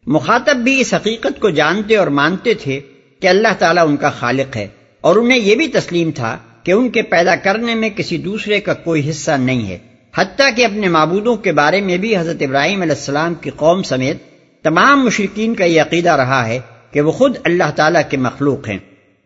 مخاطب 0.07 0.55
بھی 0.55 0.81
اس 0.81 0.93
حقیقت 0.93 1.39
کو 1.39 1.49
جانتے 1.49 1.95
اور 1.95 2.07
مانتے 2.07 2.53
تھے 2.53 2.79
کہ 3.19 3.27
اللہ 3.27 3.47
تعالیٰ 3.59 3.87
ان 3.87 3.97
کا 3.97 4.09
خالق 4.09 4.57
ہے۔ 4.57 4.67
اور 5.05 5.15
انہیں 5.15 5.39
یہ 5.39 5.55
بھی 5.55 5.67
تسلیم 5.67 6.11
تھا 6.11 6.37
کہ 6.63 6.71
ان 6.71 6.89
کے 6.89 7.01
پیدا 7.01 7.35
کرنے 7.35 7.75
میں 7.75 7.89
کسی 7.95 8.17
دوسرے 8.17 8.59
کا 8.59 8.73
کوئی 8.73 9.09
حصہ 9.09 9.31
نہیں 9.31 9.69
ہے، 9.69 9.77
حتیٰ 10.15 10.55
کہ 10.55 10.65
اپنے 10.65 10.87
معبودوں 10.87 11.35
کے 11.35 11.51
بارے 11.51 11.81
میں 11.81 11.97
بھی 11.97 12.17
حضرت 12.17 12.41
ابراہیم 12.41 12.81
علیہ 12.81 12.95
السلام 12.95 13.33
کی 13.33 13.49
قوم 13.49 13.83
سمیت 13.83 14.17
تمام 14.63 15.05
مشرقین 15.05 15.55
کا 15.55 15.65
یہ 15.65 15.81
عقیدہ 15.81 16.11
رہا 16.11 16.47
ہے 16.47 16.59
کہ 16.91 17.01
وہ 17.01 17.11
خود 17.11 17.37
اللہ 17.43 17.71
تعالیٰ 17.75 18.01
کے 18.09 18.17
مخلوق 18.17 18.69
ہیں۔ 18.69 18.77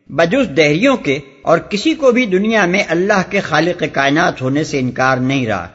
بجوز 0.09 0.47
دہریوں 0.57 0.97
کے 0.97 1.19
اور 1.41 1.57
کسی 1.57 1.93
کو 1.93 2.11
بھی 2.11 2.25
دنیا 2.25 2.65
میں 2.65 2.83
اللہ 2.89 3.21
کے 3.29 3.39
خالق 3.39 3.83
کائنات 3.91 4.41
ہونے 4.41 4.63
سے 4.63 4.79
انکار 4.79 5.17
نہیں 5.17 5.47
رہا۔ 5.47 5.67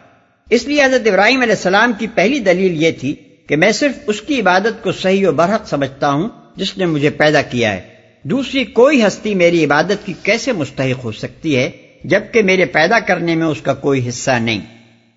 اس 0.50 0.68
لیے 0.68 0.84
حضرت 0.84 1.06
ابراہیم 1.06 1.40
علیہ 1.40 1.54
السلام 1.54 1.92
کی 1.98 2.06
پہلی 2.14 2.38
دلیل 2.38 2.82
یہ 2.82 2.90
تھی 2.90 3.14
کہ 3.46 3.56
میں 3.56 3.72
صرف 3.72 3.92
اس 4.06 4.20
کی 4.20 4.40
عبادت 4.40 4.82
کو 4.82 4.92
صحیح 4.92 5.28
و 5.28 5.32
برحق 5.32 5.68
سمجھتا 5.68 6.10
ہوں 6.10 6.28
جس 6.56 6.78
نے 6.78 6.84
مجھے 6.84 7.10
پیدا 7.10 7.42
کیا 7.42 7.72
ہے۔ 7.72 7.93
دوسری 8.24 8.64
کوئی 8.64 9.06
ہستی 9.06 9.34
میری 9.34 9.64
عبادت 9.64 10.06
کی 10.06 10.12
کیسے 10.22 10.52
مستحق 10.52 11.04
ہو 11.04 11.12
سکتی 11.12 11.56
ہے 11.56 11.70
جبکہ 12.04 12.42
میرے 12.42 12.64
پیدا 12.64 12.98
کرنے 12.98 13.34
میں 13.34 13.46
اس 13.46 13.60
کا 13.60 13.74
کوئی 13.74 14.08
حصہ 14.08 14.30
نہیں؟ 14.30 14.60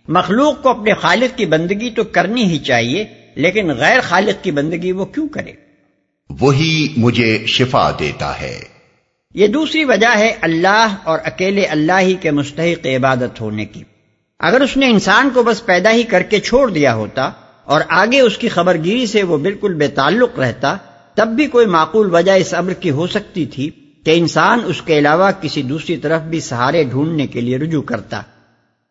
مخلوق 0.07 0.63
کو 0.63 0.69
اپنے 0.69 0.93
خالق 0.93 1.37
کی 1.37 1.45
بندگی 1.45 1.89
تو 1.89 2.03
کرنی 2.03 2.43
ہی 2.43 2.57
چاہیے 2.57 3.05
لیکن 3.35 3.67
غیر 3.67 3.99
خالق 4.01 4.43
کی 4.43 4.51
بندگی 4.51 4.91
وہ 4.91 5.05
کیوں 5.05 5.27
کرے؟ 5.27 5.51
وہی 6.39 6.93
مجھے 6.97 7.43
شفا 7.47 7.91
دیتا 7.99 8.41
ہے۔ 8.41 8.59
یہ 9.33 9.47
دوسری 9.47 9.83
وجہ 9.83 10.17
ہے 10.17 10.33
اللہ 10.41 10.95
اور 11.03 11.19
اکیلے 11.23 11.65
اللہ 11.65 11.99
ہی 11.99 12.15
کے 12.21 12.31
مستحق 12.31 12.85
عبادت 12.85 13.41
ہونے 13.41 13.65
کی۔ 13.65 13.83
اگر 14.39 14.61
اس 14.61 14.77
نے 14.77 14.89
انسان 14.89 15.29
کو 15.33 15.43
بس 15.43 15.65
پیدا 15.65 15.91
ہی 15.91 16.03
کر 16.03 16.23
کے 16.23 16.39
چھوڑ 16.39 16.69
دیا 16.69 16.95
ہوتا 16.95 17.29
اور 17.63 17.81
آگے 17.87 18.19
اس 18.19 18.37
کی 18.37 18.49
خبر 18.49 18.77
گیری 18.83 19.05
سے 19.05 19.23
وہ 19.23 19.37
بالکل 19.37 19.73
بے 19.73 19.87
تعلق 19.87 20.39
رہتا 20.39 20.77
تب 21.17 21.27
بھی 21.27 21.47
کوئی 21.47 21.65
معقول 21.65 22.13
وجہ 22.13 22.31
اس 22.31 22.53
امر 22.53 22.74
کی 22.74 22.89
ہو 22.89 23.07
سکتی 23.07 23.45
تھی 23.45 23.69
کہ 24.05 24.12
انسان 24.12 24.59
اس 24.65 24.81
کے 24.81 24.97
علاوہ 24.97 25.31
کسی 25.41 25.62
دوسری 25.62 25.97
طرف 25.97 26.21
بھی 26.21 26.39
سہارے 26.39 26.83
ڈھونڈنے 26.83 27.27
کے 27.27 27.41
لیے 27.41 27.57
رجوع 27.57 27.81
کرتا۔ 27.81 28.21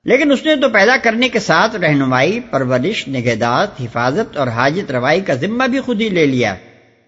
لیکن 0.04 0.33
اس 0.33 0.45
نے 0.45 0.56
تو 0.56 0.68
پیدا 0.68 0.97
کرنے 1.02 1.28
کے 1.28 1.38
ساتھ 1.38 1.76
رہنمائی، 1.76 2.40
پرورش، 2.40 3.09
نگہداشت، 3.09 3.80
حفاظت 3.80 4.37
اور 4.37 4.47
حاجت 4.47 4.90
روائی 4.90 5.21
کا 5.21 5.35
ذمہ 5.35 5.64
بھی 5.64 5.80
خود 5.80 6.00
ہی 6.00 6.09
لے 6.09 6.26
لیا۔ 6.26 6.54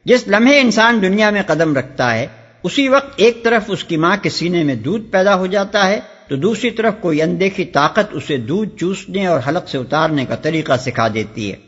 جس 0.05 0.29
لمحے 0.29 0.61
انسان 0.61 1.03
دنیا 1.03 1.31
میں 1.31 1.43
قدم 1.47 1.77
رکھتا 1.77 2.15
ہے، 2.15 2.27
اسی 2.63 2.89
وقت 2.89 3.13
ایک 3.17 3.45
طرف 3.45 3.63
اس 3.69 3.85
کی 3.85 3.97
ماں 3.97 4.17
کے 4.23 4.31
سینے 4.31 4.63
میں 4.63 4.75
دودھ 4.75 5.11
پیدا 5.11 5.37
ہو 5.37 5.47
جاتا 5.47 5.89
ہے، 5.89 6.01
تو 6.29 6.37
دوسری 6.37 6.71
طرف 6.71 6.95
کوئی 7.01 7.23
اندیکھی 7.23 7.65
طاقت 7.65 8.07
اسے 8.13 8.37
دودھ 8.37 8.77
چوسنے 8.77 9.27
اور 9.27 9.41
حلق 9.49 9.69
سے 9.69 9.79
اتارنے 9.79 10.25
کا 10.25 10.35
طریقہ 10.35 10.73
سکھا 10.81 11.09
دیتی 11.15 11.53
ہے۔ 11.53 11.68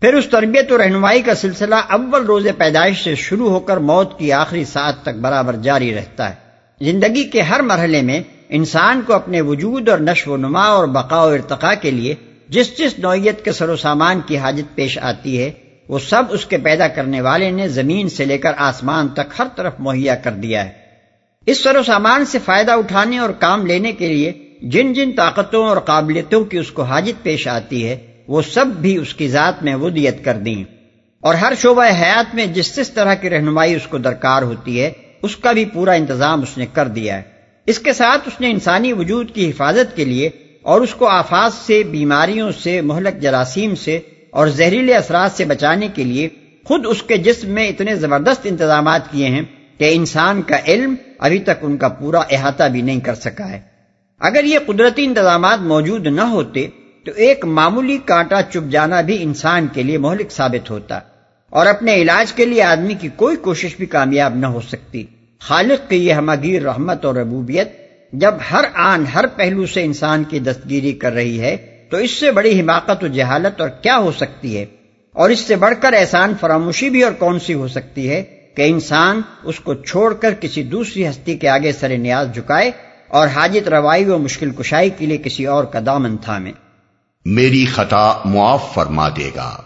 پھر 0.00 0.14
اس 0.14 0.26
تربیت 0.26 0.72
و 0.72 0.78
رہنمائی 0.78 1.22
کا 1.22 1.34
سلسلہ 1.34 1.74
اول 1.74 2.26
روز 2.26 2.46
پیدائش 2.58 3.04
سے 3.04 3.14
شروع 3.14 3.50
ہو 3.50 3.60
کر 3.60 3.76
موت 3.76 4.18
کی 4.18 4.32
آخری 4.32 4.64
ساتھ 4.64 5.02
تک 5.02 5.14
برابر 5.20 5.56
جاری 5.56 5.94
رہتا 5.94 6.30
ہے۔ 6.30 6.34
زندگی 6.80 7.24
کے 7.24 7.42
ہر 7.42 7.60
مرحلے 7.60 8.02
میں 8.02 8.20
انسان 8.48 9.02
کو 9.06 9.14
اپنے 9.14 9.40
وجود 9.40 9.88
اور 9.88 9.98
نشو 9.98 10.32
و 10.32 10.36
نما 10.36 10.64
اور 10.64 10.86
بقا 10.86 11.24
و 11.24 11.28
ارتقاء 11.28 11.72
کے 11.82 11.90
لیے 11.90 12.14
جس 12.48 12.78
جس 12.78 12.98
نوعیت 12.98 13.44
کے 13.44 13.52
سر 13.52 13.68
و 13.68 13.76
سامان 13.76 14.20
کی 14.26 14.36
حاجت 14.38 14.74
پیش 14.74 14.98
آتی 14.98 15.42
ہے، 15.42 15.50
وہ 15.88 15.98
سب 15.98 16.22
اس 16.30 16.46
کے 16.46 16.58
پیدا 16.58 16.88
کرنے 16.88 17.20
والے 17.20 17.50
نے 17.50 17.68
زمین 17.68 18.08
سے 18.08 18.24
لے 18.24 18.38
کر 18.38 18.52
آسمان 18.56 19.08
تک 19.08 19.32
ہر 19.38 19.46
طرف 19.56 19.72
مہیا 19.78 20.14
کر 20.14 20.32
دیا 20.32 20.64
ہے۔ 20.64 20.70
اس 21.46 21.62
سر 21.62 21.76
و 21.76 21.82
سامان 21.82 22.24
سے 22.24 22.38
فائدہ 22.44 22.72
اٹھانے 22.72 23.18
اور 23.18 23.30
کام 23.30 23.66
لینے 23.66 23.92
کے 23.92 24.08
لیے 24.08 24.32
جن 24.62 24.92
جن 24.92 25.12
طاقتوں 25.16 25.68
اور 25.68 25.76
قابلیتوں 25.76 26.44
کی 26.44 26.58
اس 26.58 26.70
کو 26.70 26.82
حاجت 26.82 27.22
پیش 27.22 27.48
آتی 27.48 27.88
ہے 27.88 27.96
وہ 28.28 28.42
سب 28.42 28.66
بھی 28.66 28.96
اس 28.96 29.14
کی 29.14 29.28
ذات 29.28 29.62
میں 29.62 29.74
ودیت 29.74 30.24
کر 30.24 30.34
دی 30.34 30.64
اور 31.20 31.34
ہر 31.34 31.52
شعبہ 31.62 31.84
حیات 31.84 32.34
میں 32.34 32.46
جس 32.46 32.76
جس 32.76 32.90
طرح 32.90 33.14
کی 33.14 33.30
رہنمائی 33.30 33.74
اس 33.74 33.86
کو 33.86 33.98
درکار 33.98 34.42
ہوتی 34.42 34.80
ہے، 34.80 34.90
اس 35.22 35.36
کا 35.36 35.52
بھی 35.52 35.64
پورا 35.64 35.92
انتظام 35.92 36.42
اس 36.42 36.58
نے 36.58 36.66
کر 36.72 36.88
دیا 36.88 37.16
ہے۔ 37.16 37.22
اس 37.66 37.78
کے 37.78 37.92
ساتھ 37.92 38.22
اس 38.26 38.40
نے 38.40 38.50
انسانی 38.50 38.92
وجود 38.92 39.30
کی 39.30 39.50
حفاظت 39.50 39.96
کے 39.96 40.04
لیے 40.04 40.30
اور 40.62 40.80
اس 40.80 40.94
کو 40.94 41.06
آفات 41.06 41.52
سے، 41.52 41.82
بیماریوں 41.82 42.52
سے، 42.52 42.80
مہلک 42.80 43.22
جراثیم 43.22 43.74
سے 43.74 44.00
اور 44.30 44.46
زہریلے 44.46 44.94
اثرات 44.94 45.32
سے 45.32 45.44
بچانے 45.44 45.88
کے 45.94 46.04
لیے 46.04 46.28
خود 46.64 46.86
اس 46.88 47.02
کے 47.02 47.16
جسم 47.16 47.50
میں 47.50 47.68
اتنے 47.68 47.96
زبردست 47.96 48.40
انتظامات 48.44 49.10
کیے 49.10 49.26
ہیں 49.26 49.42
کہ 49.78 49.90
انسان 49.92 50.42
کا 50.42 50.56
علم 50.68 50.94
ابھی 51.18 51.38
تک 51.38 51.58
ان 51.60 51.76
کا 51.76 51.88
پورا 51.88 52.20
احاطہ 52.30 52.64
بھی 52.64 52.82
نہیں 52.82 53.00
کر 53.00 53.14
سکا 53.14 53.50
ہے۔ 53.50 53.60
اگر 54.20 54.44
یہ 54.44 54.58
قدرتی 54.66 55.04
انتظامات 55.04 55.58
موجود 55.60 56.06
نہ 56.06 56.20
ہوتے 56.20 56.66
تو 57.06 57.12
ایک 57.16 57.44
معمولی 57.44 57.98
کانٹا 58.04 58.42
چپ 58.42 58.70
جانا 58.70 59.00
بھی 59.00 59.22
انسان 59.22 59.66
کے 59.72 59.82
لیے 59.82 59.98
مہلک 59.98 60.30
ثابت 60.30 60.70
ہوتا 60.70 60.98
اور 61.50 61.66
اپنے 61.66 61.94
علاج 61.94 62.32
کے 62.32 62.44
لیے 62.44 62.62
آدمی 62.62 62.94
کی 62.94 63.08
کوئی 63.16 63.36
کوشش 63.36 63.76
بھی 63.76 63.86
کامیاب 63.86 64.36
نہ 64.36 64.46
ہو 64.46 64.60
سکتی۔ 64.60 65.04
خالق 65.40 65.90
کی 65.90 66.06
یہ 66.06 66.12
ہماگیر 66.12 66.62
رحمت 66.62 67.04
اور 67.04 67.14
ربوبیت 67.14 67.68
جب 68.12 68.34
ہر 68.52 68.64
آن، 68.74 69.04
ہر 69.14 69.26
پہلو 69.26 69.66
سے 69.66 69.84
انسان 69.84 70.24
کی 70.24 70.38
دستگیری 70.38 70.92
کر 70.92 71.12
رہی 71.12 71.40
ہے، 71.40 71.56
تو 71.90 71.96
اس 71.96 72.10
سے 72.10 72.30
بڑی 72.30 72.60
حماقت 72.60 73.04
و 73.04 73.06
جہالت 73.06 73.60
اور 73.60 73.68
کیا 73.68 73.98
ہو 73.98 74.12
سکتی 74.12 74.58
ہے؟ 74.58 74.66
اور 75.12 75.30
اس 75.30 75.40
سے 75.40 75.56
بڑھ 75.56 75.74
کر 75.80 75.92
احسان 75.92 76.32
فراموشی 76.40 76.90
بھی 76.90 77.02
اور 77.02 77.12
کون 77.12 77.38
سی 77.40 77.54
ہو 77.54 77.68
سکتی 77.68 78.10
ہے 78.10 78.22
کہ 78.54 78.62
انسان 78.62 79.20
اس 79.42 79.60
کو 79.60 79.74
چھوڑ 79.74 80.14
کر 80.14 80.34
کسی 80.40 80.62
دوسری 80.62 81.08
ہستی 81.08 81.36
کے 81.36 81.48
آگے 81.48 81.72
سر 81.72 81.88
نیاز 81.88 82.34
جھکائے 82.34 82.70
اور 83.08 83.28
حاجت 83.28 83.68
روائی 83.68 84.04
و 84.04 84.18
مشکل 84.18 84.50
کشائی 84.50 84.90
کے 84.98 85.06
لیے 85.06 85.16
کسی 85.16 85.46
اور 85.46 85.64
کا 85.64 85.78
دامن 85.86 86.16
تھامے۔ 86.16 86.52
میری 87.28 87.66
خطا 87.66 88.12
معاف 88.24 88.74
فرما 88.74 89.08
دے 89.08 89.30
گا۔ 89.36 89.62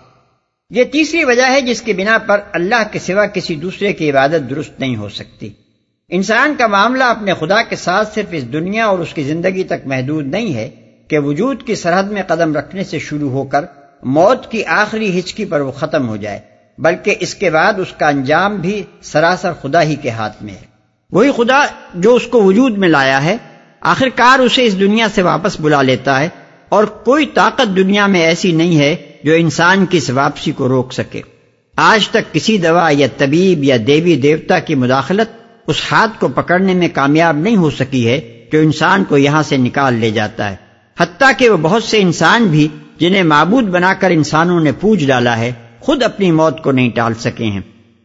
یہ 0.70 0.84
تیسری 0.84 1.24
وجہ 1.24 1.42
ہے 1.42 1.60
جس 1.60 1.82
کی 1.82 1.92
بنا 1.92 2.18
پر 2.18 2.40
اللہ 2.52 2.82
کے 2.92 2.98
سوا 2.98 3.26
کسی 3.26 3.54
دوسرے 3.54 3.92
کی 3.92 4.10
عبادت 4.10 4.50
درست 4.50 4.80
نہیں 4.80 4.96
ہو 4.96 5.08
سکتی۔ 5.08 5.50
انسان 6.08 6.54
کا 6.58 6.66
معاملہ 6.66 7.04
اپنے 7.04 7.34
خدا 7.34 7.62
کے 7.62 7.76
ساتھ 7.76 8.14
صرف 8.14 8.26
اس 8.30 8.52
دنیا 8.52 8.86
اور 8.86 8.98
اس 8.98 9.14
کی 9.14 9.22
زندگی 9.22 9.64
تک 9.64 9.86
محدود 9.86 10.26
نہیں 10.26 10.54
ہے 10.54 10.70
کہ 11.08 11.18
وجود 11.18 11.62
کی 11.62 11.74
سرحد 11.74 12.02
میں 12.02 12.22
قدم 12.22 12.56
رکھنے 12.56 12.84
سے 12.84 12.98
شروع 12.98 13.30
ہو 13.30 13.44
کر 13.44 13.64
موت 14.02 14.50
کی 14.50 14.64
آخری 14.64 15.18
ہچکی 15.18 15.44
پر 15.44 15.60
وہ 15.60 15.72
ختم 15.72 16.08
ہو 16.08 16.16
جائے، 16.16 16.40
بلکہ 16.78 17.14
اس 17.20 17.34
کے 17.34 17.50
بعد 17.50 17.72
اس 17.78 17.92
کا 17.98 18.08
انجام 18.08 18.56
بھی 18.56 18.82
سراسر 19.02 19.52
خدا 19.52 19.82
ہی 19.82 19.96
کے 19.96 20.10
ہاتھ 20.10 20.42
میں 20.42 20.54
ہے۔ 20.54 20.66
وہی 21.12 21.30
خدا 21.36 21.66
جو 21.94 22.14
اس 22.14 22.26
کو 22.26 22.42
وجود 22.42 22.78
میں 22.78 22.88
لایا 22.88 23.24
ہے 23.24 23.36
آخر 23.80 24.08
کار 24.14 24.38
اسے 24.38 24.64
اس 24.64 24.80
دنیا 24.80 25.06
سے 25.14 25.22
واپس 25.22 25.60
بلا 25.60 25.82
لیتا 25.82 26.20
ہے۔ 26.20 26.28
اور 26.70 26.84
کوئی 26.84 27.26
طاقت 27.26 27.76
دنیا 27.76 28.06
میں 28.06 28.20
ایسی 28.20 28.52
نہیں 28.52 28.78
ہے 28.78 28.96
جو 29.24 29.32
انسان 29.32 29.86
کی 29.86 29.98
اس 29.98 30.10
واپسی 30.10 30.52
کو 30.52 30.68
روک 30.68 30.92
سکے۔ 30.92 31.22
آج 31.76 32.08
تک 32.08 32.34
کسی 32.34 32.58
دوا 32.58 32.90
یا 32.92 33.06
طبیب 33.16 33.64
یا 33.64 33.76
دیوی 33.86 34.16
دیوتا 34.16 34.58
کی 34.58 34.74
مداخلت 34.74 35.42
اس 35.66 35.76
ہاتھ 35.92 36.20
کو 36.20 36.28
پکڑنے 36.28 36.74
میں 36.74 36.88
کامیاب 36.94 37.36
نہیں 37.36 37.56
ہو 37.56 37.70
سکی 37.70 38.08
ہے 38.08 38.44
جو 38.52 38.58
انسان 38.58 39.04
کو 39.04 39.18
یہاں 39.18 39.42
سے 39.42 39.56
نکال 39.56 39.94
لے 39.94 40.10
جاتا 40.10 40.50
ہے۔ 40.50 40.56
حتیٰ 41.00 41.30
کہ 41.38 41.48
وہ 41.48 41.56
بہت 41.56 41.82
سے 41.82 42.00
انسان 42.00 42.44
بھی 42.44 42.68
جنہیں 42.98 43.22
معبود 43.22 43.64
بنا 43.64 43.94
کر 43.94 44.10
انسانوں 44.10 44.60
نے 44.60 44.72
پوج 44.72 45.06
ڈالا 45.06 45.38
ہے، 45.38 45.52
خود 45.80 46.02
اپنی 46.02 46.32
موت 46.32 46.62
کو 46.62 46.72
نہیں 46.72 46.90
ٹال 46.90 47.14
سکے 47.14 47.44
ہیں۔ 47.44 47.60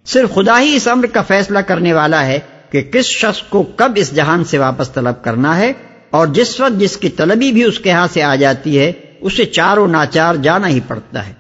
صرف 0.06 0.34
خدا 0.36 0.62
ہی 0.62 0.76
اس 0.76 0.88
امر 0.88 1.06
کا 1.06 1.22
فیصلہ 1.22 1.60
کرنے 1.60 1.94
والا 1.94 2.26
ہے 2.26 2.40
کہ 2.70 2.82
کس 2.82 3.06
شخص 3.06 3.42
کو 3.42 3.64
کب 3.64 3.92
اس 3.96 4.16
جہان 4.16 4.44
سے 4.44 4.58
واپس 4.58 4.92
طلب 4.92 5.24
کرنا 5.24 5.58
ہے 5.58 5.74
اور 6.16 6.28
جس 6.28 6.60
وقت 6.60 6.80
جس 6.80 6.98
کی 6.98 7.10
طلبی 7.10 7.52
بھی 7.52 7.64
اس 7.64 7.80
کے 7.80 7.92
ہاں 7.92 8.08
سے 8.14 8.24
آ 8.24 8.36
جاتی 8.36 8.80
ہے، 8.80 8.92
اسے 9.22 9.46
چار 9.46 9.78
و 9.78 9.88
ناچار 9.88 10.36
جانا 10.36 10.68
ہی 10.68 10.80
پڑتا 10.88 11.28
ہے۔ 11.28 11.34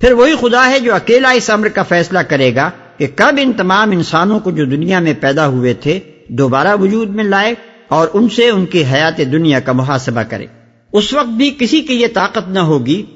پھر 0.00 0.12
وہی 0.12 0.32
خدا 0.40 0.70
ہے 0.70 0.80
جو 0.80 0.94
اکیلا 0.94 1.30
اس 1.30 1.50
امر 1.50 1.68
کا 1.68 1.82
فیصلہ 1.82 2.18
کرے 2.18 2.54
گا 2.54 2.70
کہ 2.96 3.06
کب 3.16 3.38
ان 3.42 3.52
تمام 3.52 3.90
انسانوں 3.90 4.40
کو 4.40 4.50
جو 4.50 4.64
دنیا 4.64 4.98
میں 4.98 5.14
پیدا 5.20 5.46
ہوئے 5.46 5.74
تھے، 5.74 6.00
دوبارہ 6.28 6.76
وجود 6.80 7.10
میں 7.10 7.24
لائے 7.24 7.54
اور 7.88 8.08
ان 8.12 8.28
سے 8.28 8.50
ان 8.50 8.66
کی 8.66 8.84
حیات 8.84 9.18
دنیا 9.18 9.60
کا 9.60 9.72
محاسبہ 9.72 10.22
کرے۔ 10.22 10.46
اس 10.92 11.12
وقت 11.12 11.28
بھی 11.28 11.56
کسی 11.58 11.80
کی 11.80 11.94
یہ 11.94 12.06
طاقت 12.14 12.48
نہ 12.48 12.58
ہوگی 12.58 13.06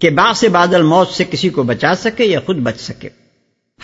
کہ 0.00 0.10
با 0.10 0.32
سے 0.32 0.48
بادل 0.48 0.82
موت 0.82 1.08
سے 1.08 1.24
کسی 1.30 1.48
کو 1.48 1.62
بچا 1.62 1.94
سکے 1.94 2.24
یا 2.24 2.40
خود 2.46 2.56
بچ 2.56 2.80
سکے۔ 2.80 3.08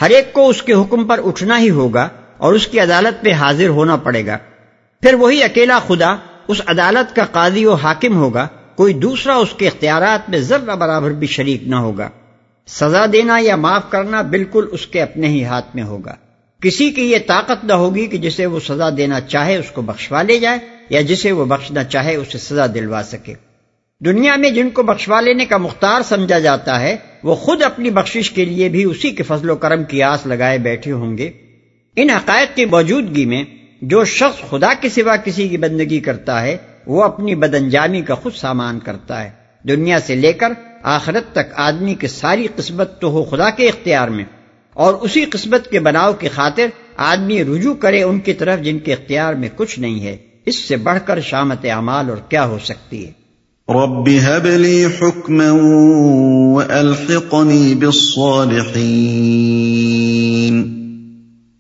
ہر 0.01 0.11
ایک 0.11 0.33
کو 0.33 0.49
اس 0.49 0.63
کے 0.63 0.73
حکم 0.73 1.05
پر 1.05 1.21
اٹھنا 1.25 1.59
ہی 1.59 1.71
ہوگا 1.71 2.09
اور 2.39 2.55
اس 2.55 2.67
کی 2.67 2.81
عدالت 2.81 3.25
پہ 3.25 3.33
حاضر 3.33 3.69
ہونا 3.69 3.97
پڑے 3.97 4.27
گا۔ 4.27 4.39
پھر 5.03 5.15
وہی 5.15 5.43
اکیلا 5.43 5.79
خدا 5.87 6.17
اس 6.49 6.61
عدالت 6.67 7.17
کا 7.17 7.25
قاضی 7.25 7.65
و 7.65 7.75
حاکم 7.75 8.17
ہوگا، 8.17 8.49
کوئی 8.77 8.95
دوسرا 8.95 9.37
اس 9.37 9.49
کے 9.59 9.67
اختیارات 9.67 10.31
میں 10.31 10.39
ذرہ 10.39 10.77
برابر 10.77 11.11
بھی 11.11 11.27
شریک 11.27 11.63
نہ 11.69 11.77
ہوگا۔ 11.77 12.09
سزا 12.67 13.05
دینا 13.13 13.39
یا 13.41 13.57
معاف 13.57 13.91
کرنا 13.91 14.23
بالکل 14.23 14.67
اس 14.71 14.87
کے 14.87 15.03
اپنے 15.03 15.29
ہی 15.29 15.45
ہاتھ 15.45 15.77
میں 15.77 15.83
ہوگا۔ 15.83 16.15
کسی 16.63 16.91
کی 16.91 17.13
یہ 17.13 17.19
طاقت 17.27 17.65
نہ 17.65 17.73
ہوگی 17.73 18.07
کہ 18.07 18.19
جسے 18.19 18.47
وہ 18.47 18.61
سزا 18.61 18.89
دینا 18.97 19.21
چاہے 19.21 19.57
اس 19.57 19.71
کو 19.71 19.83
بخشوا 19.83 20.23
لے 20.23 20.39
جائے، 20.39 20.59
یا 20.91 21.01
جسے 21.01 21.33
وہ 21.33 21.45
بخشنا 21.45 21.85
چاہے 21.85 22.15
اسے 22.15 22.39
سزا 22.39 22.67
دلوا 22.67 23.03
سکے۔ 23.03 23.35
دنیا 24.05 24.37
میں 24.37 24.51
جن 24.51 24.71
کو 24.71 24.83
بخشوا 24.83 25.21
لینے 25.21 25.47
کا 25.47 25.57
مختار 25.57 26.01
سمجھا 26.03 26.39
جاتا 26.39 26.81
ہے، 26.81 26.97
وہ 27.23 27.35
خود 27.35 27.63
اپنی 27.63 27.91
بخشش 27.91 28.31
کے 28.31 28.45
لیے 28.45 28.69
بھی 28.69 28.85
اسی 28.85 29.11
کے 29.11 29.23
فضل 29.23 29.51
و 29.51 29.57
کرم 29.57 29.85
کی 29.85 30.03
آس 30.03 30.27
لگائے 30.27 30.59
بیٹھے 30.59 30.93
ہوں 30.93 31.19
گے۔ 31.19 31.31
ان 31.97 32.11
حقائق 32.11 32.57
کی 32.57 32.65
موجودگی 32.65 33.25
میں 33.25 33.45
جو 33.83 34.05
شخص 34.05 34.51
خدا 34.51 34.73
کے 34.81 34.89
سوا 34.89 35.17
کسی 35.17 35.49
کی 35.49 35.57
بندگی 35.57 36.01
کرتا 36.01 36.43
ہے، 36.43 36.57
وہ 36.87 37.03
اپنی 37.03 37.35
بد 37.35 37.55
انجامی 37.55 38.03
کا 38.03 38.15
خود 38.15 38.35
سامان 38.35 38.79
کرتا 38.79 39.25
ہے۔ 39.25 39.31
دنیا 39.69 39.99
سے 40.07 40.15
لے 40.15 40.33
کر 40.33 40.53
آخرت 40.83 41.33
تک 41.33 41.55
آدمی 41.55 41.95
کی 41.95 42.07
ساری 42.07 42.47
قسمت 42.57 43.01
تو 43.01 43.11
ہو 43.11 43.25
خدا 43.25 43.51
کے 43.51 43.69
اختیار 43.69 44.09
میں۔ 44.09 44.25
اور 44.75 44.95
اسی 44.95 45.25
قسمت 45.25 45.71
کے 45.71 45.81
بناؤ 45.81 46.13
کی 46.13 46.29
خاطر 46.29 46.67
آدمی 46.97 47.45
رجوع 47.45 47.75
کرے 47.75 48.03
ان 48.03 48.21
کی 48.21 48.33
طرف 48.33 48.61
جن 48.61 48.79
کے 48.79 48.93
اختیار 48.93 49.35
میں 49.35 49.49
کچھ 49.57 49.81
نہیں 49.81 50.05
ہے۔ 50.05 50.17
اس 50.47 50.57
سے 50.57 50.77
بڑھ 50.77 50.99
کر 51.05 51.21
شامت 51.21 51.65
اعمال 51.65 52.09
اور 52.09 52.17
کیا 52.17 52.45
ہو 52.45 52.59
سکتی 52.65 53.07
ہے؟ 53.07 53.13
رب 53.69 54.09
هب 54.09 54.47
لي 54.47 54.85
حكما 54.85 56.55
وألحقني 56.55 57.75
بالصالحين۔ 57.75 60.02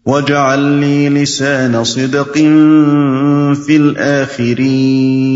واجعل 0.06 0.58
لي 0.60 1.08
لسان 1.08 1.84
صدق 1.84 2.32
في 3.66 3.76
الآخرين 3.76 5.32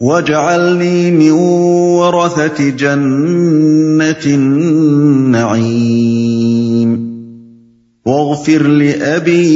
واجعلني 0.00 1.10
من 1.10 1.30
ورثة 1.30 2.68
جنة 2.68 4.24
النعيم 4.26 5.80
واغفر 8.06 8.62
لأبي 8.62 9.50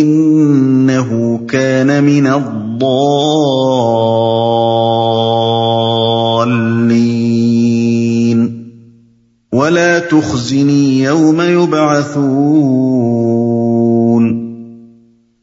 إنه 0.00 1.40
كان 1.48 2.04
من 2.04 2.26
الضالين 2.26 3.54
تخزني 10.10 11.02
يوم 11.02 11.40
يبعثون 11.40 12.24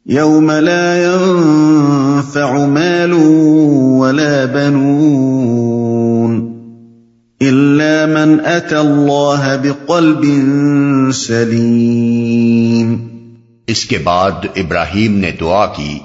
يوم 0.06 0.51
لا 0.51 1.03
ينفع 1.03 2.65
مال 2.65 3.13
ولا 4.01 4.46
بنون 4.46 6.51
إلا 7.42 8.05
من 8.05 8.46
أتى 8.46 8.79
الله 8.79 9.57
بقلب 9.57 10.25
سليم 11.14 13.07
اس 13.68 13.86
کے 13.86 13.98
بعد 13.98 14.31
ابراہیم 14.55 15.18
نے 15.18 15.31
دعا 15.42 15.66
کی، 15.66 16.00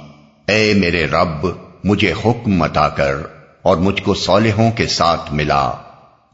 اے 0.48 0.74
میرے 0.74 1.06
رب، 1.06 1.46
مجھے 1.84 2.12
حکم 2.24 2.62
عطا 2.62 2.88
کر 2.88 3.14
اور 3.62 3.76
مجھ 3.76 4.02
کو 4.02 4.14
صالحوں 4.14 4.70
کے 4.70 4.86
ساتھ 4.86 5.34
ملا۔ 5.34 5.70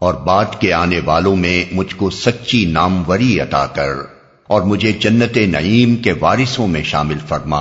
اور 0.02 0.14
بعد 0.14 0.60
کے 0.60 0.72
آنے 0.72 1.00
والوں 1.04 1.36
میں 1.36 1.64
مجھ 1.72 1.94
کو 1.96 2.10
سچی 2.10 2.64
ناموری 2.64 3.40
عطا 3.40 3.66
کر 3.66 3.90
اور 4.46 4.62
مجھے 4.62 4.92
جنت 4.92 5.36
نعیم 5.36 5.96
کے 5.96 6.12
وارثوں 6.20 6.66
میں 6.66 6.82
شامل 6.82 7.18
فرما 7.28 7.60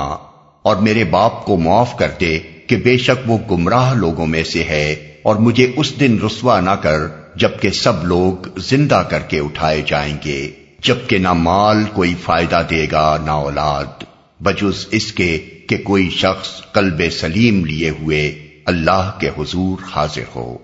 اور 0.61 0.75
میرے 0.75 1.03
باپ 1.03 1.45
کو 1.45 1.57
معاف 1.57 1.97
کر 1.97 2.07
دے 2.19 2.39
کہ 2.67 2.75
بے 2.75 2.97
شک 2.97 3.29
وہ 3.29 3.37
گمراہ 3.51 3.93
لوگوں 3.93 4.27
میں 4.27 4.43
سے 4.43 4.63
ہے 4.63 5.13
اور 5.23 5.35
مجھے 5.35 5.71
اس 5.75 5.99
دن 5.99 6.17
رسوا 6.25 6.59
نہ 6.59 6.69
کر 6.69 6.99
جبکہ 7.35 7.69
سب 7.69 8.05
لوگ 8.05 8.59
زندہ 8.59 9.03
کر 9.09 9.19
کے 9.19 9.39
اٹھائے 9.39 9.81
جائیں 9.87 10.17
گے، 10.25 10.51
جبکہ 10.83 11.17
نہ 11.17 11.33
مال 11.33 11.83
کوئی 11.93 12.15
فائدہ 12.23 12.61
دے 12.69 12.87
گا 12.91 13.17
نہ 13.25 13.31
اولاد، 13.31 14.03
بجز 14.39 14.87
اس 14.91 15.11
کے 15.11 15.37
کہ 15.69 15.77
کوئی 15.77 16.09
شخص 16.09 16.71
قلب 16.71 17.01
سلیم 17.11 17.65
لیے 17.65 17.89
ہوئے 17.89 18.47
اللہ 18.65 19.11
کے 19.19 19.29
حضور 19.37 19.77
حاضر 19.95 20.35
ہو۔ 20.35 20.57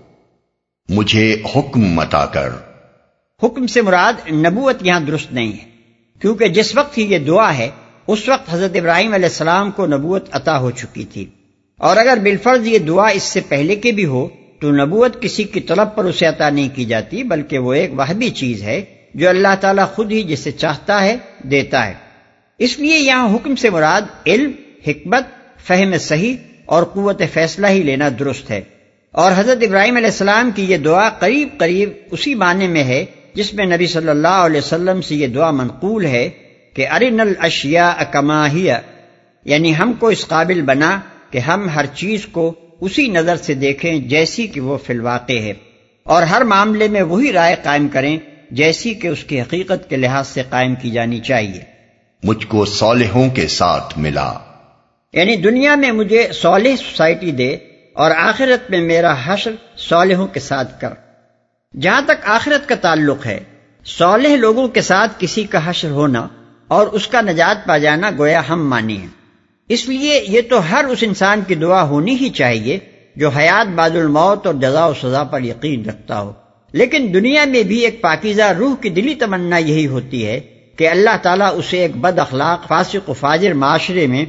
مجھے 0.88 1.42
حکم 1.56 1.80
متا 1.80 2.26
کر۔ 2.26 2.48
حکم 3.42 3.66
سے 3.66 3.82
مراد 3.82 4.30
نبوت 4.30 4.76
یہاں 4.80 5.00
درست 5.00 5.32
نہیں 5.32 5.52
ہے، 5.52 5.70
کیونکہ 6.20 6.48
جس 6.48 6.76
وقت 6.76 6.98
ہی 6.98 7.02
یہ 7.02 7.18
دعا 7.18 7.58
ہے، 7.58 7.70
اس 8.06 8.28
وقت 8.28 8.54
حضرت 8.54 8.70
ابراہیم 8.74 9.14
علیہ 9.14 9.28
السلام 9.28 9.70
کو 9.70 9.86
نبوت 9.86 10.28
عطا 10.32 10.58
ہو 10.58 10.70
چکی 10.70 11.04
تھی۔ 11.04 11.26
اور 11.78 11.96
اگر 11.96 12.18
بالفرض 12.22 12.66
یہ 12.66 12.78
دعا 12.78 13.08
اس 13.08 13.22
سے 13.22 13.40
پہلے 13.48 13.76
کے 13.76 13.92
بھی 13.92 14.04
ہو، 14.04 14.28
تو 14.60 14.72
نبوت 14.72 15.22
کسی 15.22 15.44
کی 15.44 15.60
طلب 15.60 15.88
پر 15.94 16.04
اسے 16.04 16.26
عطا 16.26 16.50
نہیں 16.50 16.68
کی 16.74 16.84
جاتی، 16.84 17.22
بلکہ 17.22 17.58
وہ 17.58 17.74
ایک 17.74 17.90
وہبی 17.92 18.30
چیز 18.30 18.62
ہے، 18.62 18.84
جو 19.14 19.28
اللہ 19.28 19.54
تعالیٰ 19.60 19.86
خود 19.94 20.12
ہی 20.12 20.22
جسے 20.22 20.52
چاہتا 20.52 21.04
ہے، 21.04 21.16
دیتا 21.42 21.86
ہے۔ 21.86 21.94
اس 22.58 22.78
لیے 22.78 22.98
یہاں 22.98 23.34
حکم 23.34 23.56
سے 23.56 23.70
مراد 23.70 24.02
علم، 24.26 24.50
حکمت، 24.86 25.24
فہم 25.66 25.98
صحیح 25.98 26.36
اور 26.64 26.82
قوت 26.82 27.22
فیصلہ 27.32 27.66
ہی 27.66 27.82
لینا 27.82 28.08
درست 28.18 28.50
ہے۔ 28.50 28.60
اور 29.12 29.32
حضرت 29.36 29.58
ابراہیم 29.62 29.96
علیہ 29.96 30.06
السلام 30.06 30.50
کی 30.50 30.64
یہ 30.64 30.76
دعا 30.76 31.08
قریب 31.08 31.48
قریب 31.58 31.90
اسی 32.10 32.34
معنی 32.34 32.68
میں 32.68 32.84
ہے 32.84 33.04
جس 33.34 33.54
میں 33.54 33.66
نبی 33.66 33.86
صلی 33.86 34.08
اللہ 34.08 34.28
علیہ 34.28 34.58
وسلم 34.58 35.00
سے 35.00 35.14
یہ 35.14 35.26
دعا 35.26 35.50
منقول 35.50 36.04
ہے 36.04 36.30
کہ 36.74 36.88
ارن 36.88 37.20
الاشیاء 37.20 38.02
کماہیا 38.12 38.80
یعنی 39.44 39.78
ہم 39.78 39.92
کو 39.92 40.08
اس 40.08 40.26
قابل 40.28 40.62
بنا 40.62 41.00
کہ 41.30 41.38
ہم 41.38 41.68
ہر 41.68 41.86
چیز 41.86 42.26
کو 42.26 42.54
اسی 42.80 43.08
نظر 43.08 43.36
سے 43.36 43.54
دیکھیں 43.54 43.98
جیسی 43.98 44.46
کہ 44.46 44.60
وہ 44.60 44.78
فی 44.86 44.92
الواقع 44.92 45.32
ہے۔ 45.32 45.52
اور 46.04 46.22
ہر 46.22 46.40
معاملے 46.44 46.88
میں 46.88 47.02
وہی 47.02 47.32
رائے 47.32 47.56
قائم 47.62 47.88
کریں 47.88 48.18
جیسی 48.50 48.94
کہ 48.94 49.08
اس 49.08 49.24
کی 49.24 49.40
حقیقت 49.40 49.90
کے 49.90 49.96
لحاظ 49.96 50.28
سے 50.28 50.42
قائم 50.48 50.74
کی 50.74 50.90
جانی 50.90 51.18
چاہیے۔ 51.18 51.60
مجھ 52.22 52.46
کو 52.46 52.64
صالحوں 52.64 53.30
کے 53.30 53.46
ساتھ 53.46 53.98
ملا۔ 53.98 54.32
یعنی 55.12 55.36
دنیا 55.36 55.74
میں 55.74 55.92
مجھے 55.92 56.28
صالح 56.32 56.76
سوسائٹی 56.76 57.30
دے 57.30 57.56
اور 57.98 58.10
آخرت 58.10 58.70
میں 58.70 58.80
میرا 58.80 59.14
حشر 59.24 59.50
صالحوں 59.76 60.26
کے 60.26 60.40
ساتھ 60.40 60.80
کر۔ 60.80 60.88
جہاں 61.80 62.02
تک 62.04 62.24
آخرت 62.24 62.68
کا 62.68 62.74
تعلق 62.74 63.26
ہے، 63.26 63.40
صالح 63.84 64.36
لوگوں 64.36 64.68
کے 64.68 64.80
ساتھ 64.80 65.12
کسی 65.18 65.44
کا 65.44 65.70
حشر 65.70 65.90
ہونا 65.90 66.28
اور 66.68 66.86
اس 66.86 67.06
کا 67.06 67.20
نجات 67.20 67.66
پا 67.66 67.78
جانا 67.78 68.10
گویا 68.18 68.42
ہم 68.48 68.70
مانی 68.70 68.96
ہیں۔ 68.96 69.08
اس 69.68 69.88
لیے 69.88 70.24
یہ 70.28 70.40
تو 70.50 70.70
ہر 70.70 70.84
اس 70.84 70.98
انسان 71.02 71.40
کی 71.46 71.54
دعا 71.54 71.82
ہونی 71.82 72.14
ہی 72.14 72.28
چاہیے 72.28 72.78
جو 73.16 73.28
حیات 73.28 73.66
بعد 73.66 73.90
الموت 73.90 74.46
اور 74.46 74.54
جزا 74.54 74.86
و 74.86 74.94
سزا 74.94 75.24
پر 75.24 75.42
یقین 75.42 75.84
رکھتا 75.84 76.20
ہو۔ 76.20 76.32
لیکن 76.72 77.10
دنیا 77.14 77.44
میں 77.44 77.62
بھی 77.62 77.78
ایک 77.78 78.00
پاکیزہ 78.00 78.42
روح 78.42 78.76
کی 78.80 78.88
دلی 78.88 79.14
تمنا 79.14 79.56
یہی 79.56 79.86
ہوتی 79.86 80.26
ہے 80.26 80.40
کہ 80.76 80.88
اللہ 80.88 81.16
تعالیٰ 81.22 81.50
اسے 81.54 81.78
ایک 81.78 81.96
بد 81.96 82.18
اخلاق، 82.18 82.68
فاسق 82.68 83.10
و 83.10 83.12
فاجر 83.12 83.52
معاشرے 83.52 84.06
میں 84.06 84.24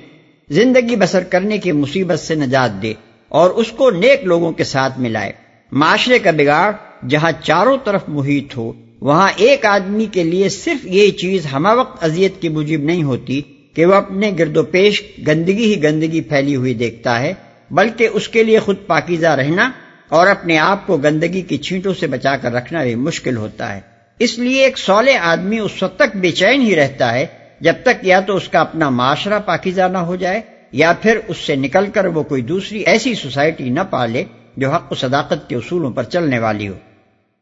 زندگی 0.49 0.95
بسر 0.95 1.23
کرنے 1.23 1.57
کی 1.57 1.71
مصیبت 1.71 2.19
سے 2.19 2.35
نجات 2.35 2.81
دے۔ 2.81 2.93
اور 3.29 3.49
اس 3.49 3.71
کو 3.71 3.89
نیک 3.89 4.23
لوگوں 4.23 4.51
کے 4.51 4.63
ساتھ 4.63 4.99
ملائے۔ 4.99 5.31
معاشرے 5.71 6.19
کا 6.19 6.31
بگاڑ 6.31 6.71
جہاں 7.07 7.31
چاروں 7.43 7.77
طرف 7.83 8.03
محیط 8.07 8.57
ہو، 8.57 8.73
وہاں 9.01 9.29
ایک 9.35 9.65
آدمی 9.65 10.05
کے 10.05 10.23
لیے 10.23 10.49
صرف 10.49 10.85
یہ 10.85 11.11
چیز 11.11 11.45
ہمہ 11.53 11.69
وقت 11.77 12.03
اذیت 12.03 12.41
کی 12.41 12.49
موجب 12.49 12.83
نہیں 12.83 13.03
ہوتی 13.03 13.41
کہ 13.73 13.85
وہ 13.85 13.93
اپنے 13.93 14.31
گرد 14.39 14.57
و 14.57 14.63
پیش 14.63 15.03
گندگی 15.27 15.65
ہی 15.65 15.83
گندگی 15.83 16.21
پھیلی 16.21 16.55
ہوئی 16.55 16.73
دیکھتا 16.73 17.19
ہے، 17.19 17.33
بلکہ 17.71 18.09
اس 18.13 18.27
کے 18.27 18.43
لیے 18.43 18.59
خود 18.59 18.75
پاکیزہ 18.87 19.27
رہنا 19.27 19.71
اور 20.09 20.27
اپنے 20.27 20.57
آپ 20.57 20.87
کو 20.87 20.97
گندگی 20.97 21.41
کی 21.41 21.57
چھینٹوں 21.57 21.93
سے 21.99 22.07
بچا 22.07 22.35
کر 22.37 22.51
رکھنا 22.51 22.83
بھی 22.83 22.95
مشکل 22.95 23.37
ہوتا 23.37 23.75
ہے۔ 23.75 23.79
اس 24.19 24.39
لیے 24.39 24.63
ایک 24.65 24.77
سولے 24.77 25.17
آدمی 25.17 25.59
اس 25.59 25.83
وقت 25.83 25.99
تک 25.99 26.17
بے 26.17 26.31
چین 26.31 26.61
ہی 26.61 26.75
رہتا 26.75 27.13
ہے 27.13 27.25
جب 27.61 27.73
تک 27.83 28.05
یا 28.05 28.19
تو 28.19 28.35
اس 28.35 28.49
کا 28.49 28.59
اپنا 28.59 28.89
معاشرہ 28.89 29.39
پاکیزہ 29.39 29.81
نہ 29.81 29.97
ہو 29.97 30.15
جائے 30.15 30.41
یا 30.71 30.93
پھر 31.01 31.19
اس 31.27 31.37
سے 31.37 31.55
نکل 31.55 31.89
کر 31.89 32.05
وہ 32.05 32.23
کوئی 32.23 32.41
دوسری 32.41 32.79
ایسی 32.79 33.13
سوسائٹی 33.13 33.69
نہ 33.69 33.79
پالے 33.89 34.23
جو 34.57 34.71
حق 34.71 34.91
و 34.91 34.95
صداقت 34.95 35.49
کے 35.49 35.55
اصولوں 35.55 35.91
پر 35.91 36.03
چلنے 36.03 36.39
والی 36.39 36.67
ہو۔ 36.67 36.73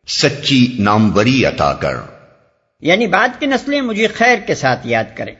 سچی 0.08 0.76
ناموری 0.80 1.46
عطا 1.46 1.74
کر۔ 1.74 1.94
یعنی 2.82 3.08
بعد 3.08 3.28
کی 3.40 3.46
نسلیں 3.46 3.82
مجھے 3.82 4.08
خیر 4.08 4.36
کے 4.48 4.56
ساتھ 4.56 4.88
یاد 4.88 5.04
کریں۔ 5.16 5.36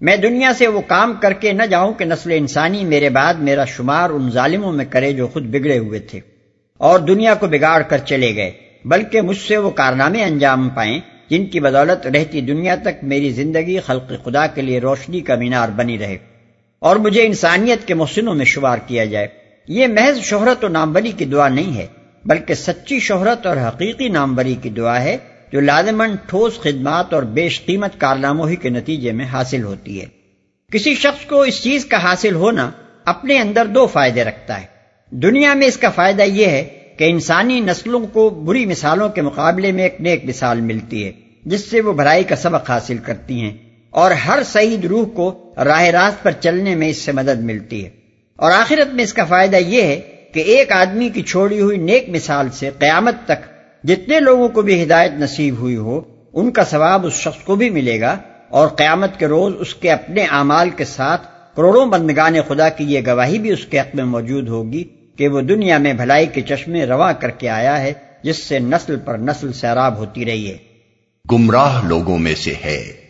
میں 0.00 0.16
دنیا 0.16 0.52
سے 0.58 0.66
وہ 0.66 0.80
کام 0.80 1.14
کر 1.20 1.32
کے 1.32 1.52
نہ 1.52 1.62
جاؤں 1.62 1.94
کہ 1.94 2.04
نسل 2.04 2.32
انسانی 2.32 2.84
میرے 2.84 3.08
بعد 3.08 3.34
میرا 3.34 3.64
شمار 3.64 4.10
ان 4.10 4.30
ظالموں 4.30 4.72
میں 4.72 4.84
کرے 4.84 5.12
جو 5.12 5.26
خود 5.26 5.42
بگڑے 5.42 5.78
ہوئے 5.78 6.00
تھے 6.00 6.20
اور 6.78 7.00
دنیا 7.00 7.34
کو 7.34 7.46
بگاڑ 7.46 7.82
کر 7.82 7.98
چلے 7.98 8.36
گئے 8.36 8.52
بلکہ 8.84 9.20
مجھ 9.20 9.38
سے 9.38 9.56
وہ 9.56 9.70
کارنامے 9.70 10.22
انجام 10.22 10.68
پائیں 10.68 11.00
جن 11.30 11.46
کی 11.46 11.60
بدولت 11.60 12.06
رہتی 12.06 12.40
دنیا 12.40 12.74
تک 12.74 13.04
میری 13.04 13.30
زندگی 13.30 13.80
خلق 13.80 14.12
خدا 14.24 14.46
کے 14.46 14.62
لیے 14.62 14.80
روشنی 14.80 15.20
کا 15.20 15.34
مینار 15.34 15.68
بنی 15.68 15.98
رہے۔ 15.98 16.31
اور 16.82 16.96
مجھے 16.96 17.26
انسانیت 17.26 17.86
کے 17.86 17.94
محسنوں 17.94 18.34
میں 18.34 18.44
شمار 18.44 18.78
کیا 18.86 19.04
جائے۔ 19.04 19.28
یہ 19.68 19.86
محض 19.86 20.18
شہرت 20.18 20.64
و 20.64 20.68
ناموری 20.68 21.12
کی 21.12 21.24
دعا 21.24 21.48
نہیں 21.48 21.76
ہے، 21.76 21.86
بلکہ 22.24 22.54
سچی 22.54 22.98
شہرت 22.98 23.46
اور 23.46 23.56
حقیقی 23.56 24.08
ناموری 24.08 24.54
کی 24.62 24.70
دعا 24.70 25.02
ہے، 25.02 25.16
جو 25.52 25.60
لازمن 25.60 26.14
ٹھوس 26.26 26.60
خدمات 26.60 27.14
اور 27.14 27.22
بیش 27.22 27.64
قیمت 27.64 28.00
کارناموں 28.00 28.48
ہی 28.48 28.56
کے 28.56 28.68
نتیجے 28.68 29.12
میں 29.12 29.24
حاصل 29.24 29.62
ہوتی 29.62 30.00
ہے۔ 30.00 30.06
کسی 30.72 30.94
شخص 30.94 31.24
کو 31.26 31.42
اس 31.42 31.62
چیز 31.62 31.84
کا 31.84 32.02
حاصل 32.02 32.34
ہونا 32.34 32.70
اپنے 33.04 33.38
اندر 33.38 33.66
دو 33.66 33.86
فائدے 33.86 34.24
رکھتا 34.24 34.60
ہے۔ 34.60 34.66
دنیا 35.10 35.54
میں 35.54 35.66
اس 35.66 35.76
کا 35.76 35.90
فائدہ 35.90 36.22
یہ 36.22 36.46
ہے 36.46 36.64
کہ 36.98 37.04
انسانی 37.04 37.60
نسلوں 37.60 38.06
کو 38.12 38.30
بری 38.30 38.66
مثالوں 38.66 39.08
کے 39.08 39.22
مقابلے 39.22 39.72
میں 39.72 39.82
ایک 39.82 40.00
نیک 40.00 40.24
مثال 40.24 40.60
ملتی 40.60 41.04
ہے، 41.04 41.12
جس 41.44 41.70
سے 41.70 41.80
وہ 41.80 41.92
بھلائی 41.92 42.24
کا 42.24 42.36
سبق 42.36 42.70
حاصل 42.70 42.96
کرتی 42.98 43.40
ہیں۔ 43.40 43.56
اور 43.90 44.10
ہر 44.10 44.38
سعید 44.46 44.84
روح 44.84 45.06
کو 45.06 45.41
راہ 45.56 45.82
راست 45.82 46.22
پر 46.22 46.30
چلنے 46.30 46.74
میں 46.74 46.88
اس 46.88 46.96
سے 46.96 47.12
مدد 47.12 47.40
ملتی 47.40 47.84
ہے۔ 47.84 47.90
اور 48.36 48.52
آخرت 48.52 48.94
میں 48.94 49.04
اس 49.04 49.12
کا 49.12 49.24
فائدہ 49.24 49.56
یہ 49.56 49.82
ہے 49.82 50.00
کہ 50.34 50.40
ایک 50.40 50.72
آدمی 50.72 51.08
کی 51.08 51.22
چھوڑی 51.22 51.60
ہوئی 51.60 51.76
نیک 51.76 52.08
مثال 52.08 52.48
سے 52.50 52.70
قیامت 52.78 53.14
تک 53.24 53.52
جتنے 53.84 54.20
لوگوں 54.20 54.48
کو 54.48 54.62
بھی 54.62 54.82
ہدایت 54.82 55.12
نصیب 55.12 55.58
ہوئی 55.58 55.76
ہو، 55.76 56.00
ان 56.32 56.50
کا 56.50 56.64
ثواب 56.64 57.06
اس 57.06 57.12
شخص 57.12 57.44
کو 57.44 57.56
بھی 57.56 57.70
ملے 57.70 58.00
گا 58.00 58.16
اور 58.48 58.68
قیامت 58.68 59.18
کے 59.18 59.26
روز 59.26 59.54
اس 59.58 59.74
کے 59.74 59.92
اپنے 59.92 60.26
اعمال 60.30 60.70
کے 60.70 60.84
ساتھ 60.84 61.28
کروڑوں 61.56 61.86
بندگان 61.86 62.34
خدا 62.48 62.68
کی 62.68 62.84
یہ 62.84 63.00
گواہی 63.06 63.38
بھی 63.38 63.52
اس 63.52 63.66
کے 63.66 63.80
حق 63.80 63.94
میں 63.94 64.04
موجود 64.04 64.48
ہوگی 64.48 64.84
کہ 65.16 65.28
وہ 65.28 65.40
دنیا 65.40 65.78
میں 65.78 65.92
بھلائی 65.92 66.26
کے 66.26 66.40
چشمے 66.40 66.86
رواں 66.86 67.12
کر 67.20 67.30
کے 67.30 67.48
آیا 67.48 67.80
ہے، 67.80 67.92
جس 68.22 68.36
سے 68.36 68.58
نسل 68.58 68.96
پر 69.04 69.18
نسل 69.18 69.52
سیراب 69.52 69.96
ہوتی 69.96 70.24
رہی 70.24 70.50
ہے۔ 70.50 70.56
گمراہ 71.32 71.86
لوگوں 71.86 72.18
میں 72.18 72.34
سے 72.34 72.54
ہے۔ 72.64 73.01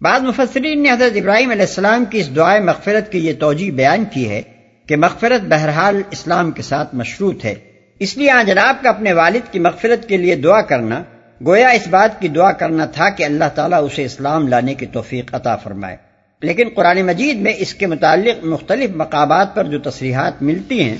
بعض 0.00 0.22
مفسرین 0.22 0.82
نے 0.82 0.90
حضرت 0.90 1.16
ابراہیم 1.16 1.50
علیہ 1.50 1.62
السلام 1.62 2.04
کی 2.04 2.18
اس 2.18 2.36
دعائیں 2.36 2.64
مغفرت 2.64 3.12
کی 3.12 3.18
یہ 3.18 3.32
توجہ 3.38 3.70
بیان 3.70 4.04
کی 4.04 4.30
ہے 4.30 4.42
کہ 4.86 4.96
مغفرت 4.96 5.40
بہرحال 5.48 6.02
اسلام 6.10 6.50
کے 6.50 6.62
ساتھ 6.62 6.94
مشروط 6.94 7.44
ہے۔ 7.44 7.54
اس 7.98 8.16
لیے 8.16 8.30
آج 8.30 8.46
جناب 8.46 8.76
کا 8.82 8.88
اپنے 8.88 9.12
والد 9.12 9.52
کی 9.52 9.58
مغفرت 9.58 10.08
کے 10.08 10.16
لیے 10.16 10.36
دعا 10.36 10.60
کرنا، 10.60 11.02
گویا 11.46 11.68
اس 11.68 11.86
بات 11.86 12.20
کی 12.20 12.28
دعا 12.28 12.52
کرنا 12.52 12.84
تھا 12.84 13.10
کہ 13.10 13.24
اللہ 13.24 13.44
تعالیٰ 13.54 13.84
اسے 13.84 14.04
اسلام 14.04 14.48
لانے 14.48 14.74
کی 14.74 14.86
توفیق 14.86 15.34
عطا 15.34 15.56
فرمائے۔ 15.56 15.96
لیکن 16.42 16.68
قرآن 16.74 17.02
مجید 17.02 17.40
میں 17.40 17.52
اس 17.58 17.74
کے 17.74 17.86
متعلق 17.86 18.44
مختلف 18.44 18.90
مقابات 18.94 19.54
پر 19.54 19.64
جو 19.64 19.78
تصریحات 19.78 20.42
ملتی 20.42 20.82
ہیں، 20.82 20.98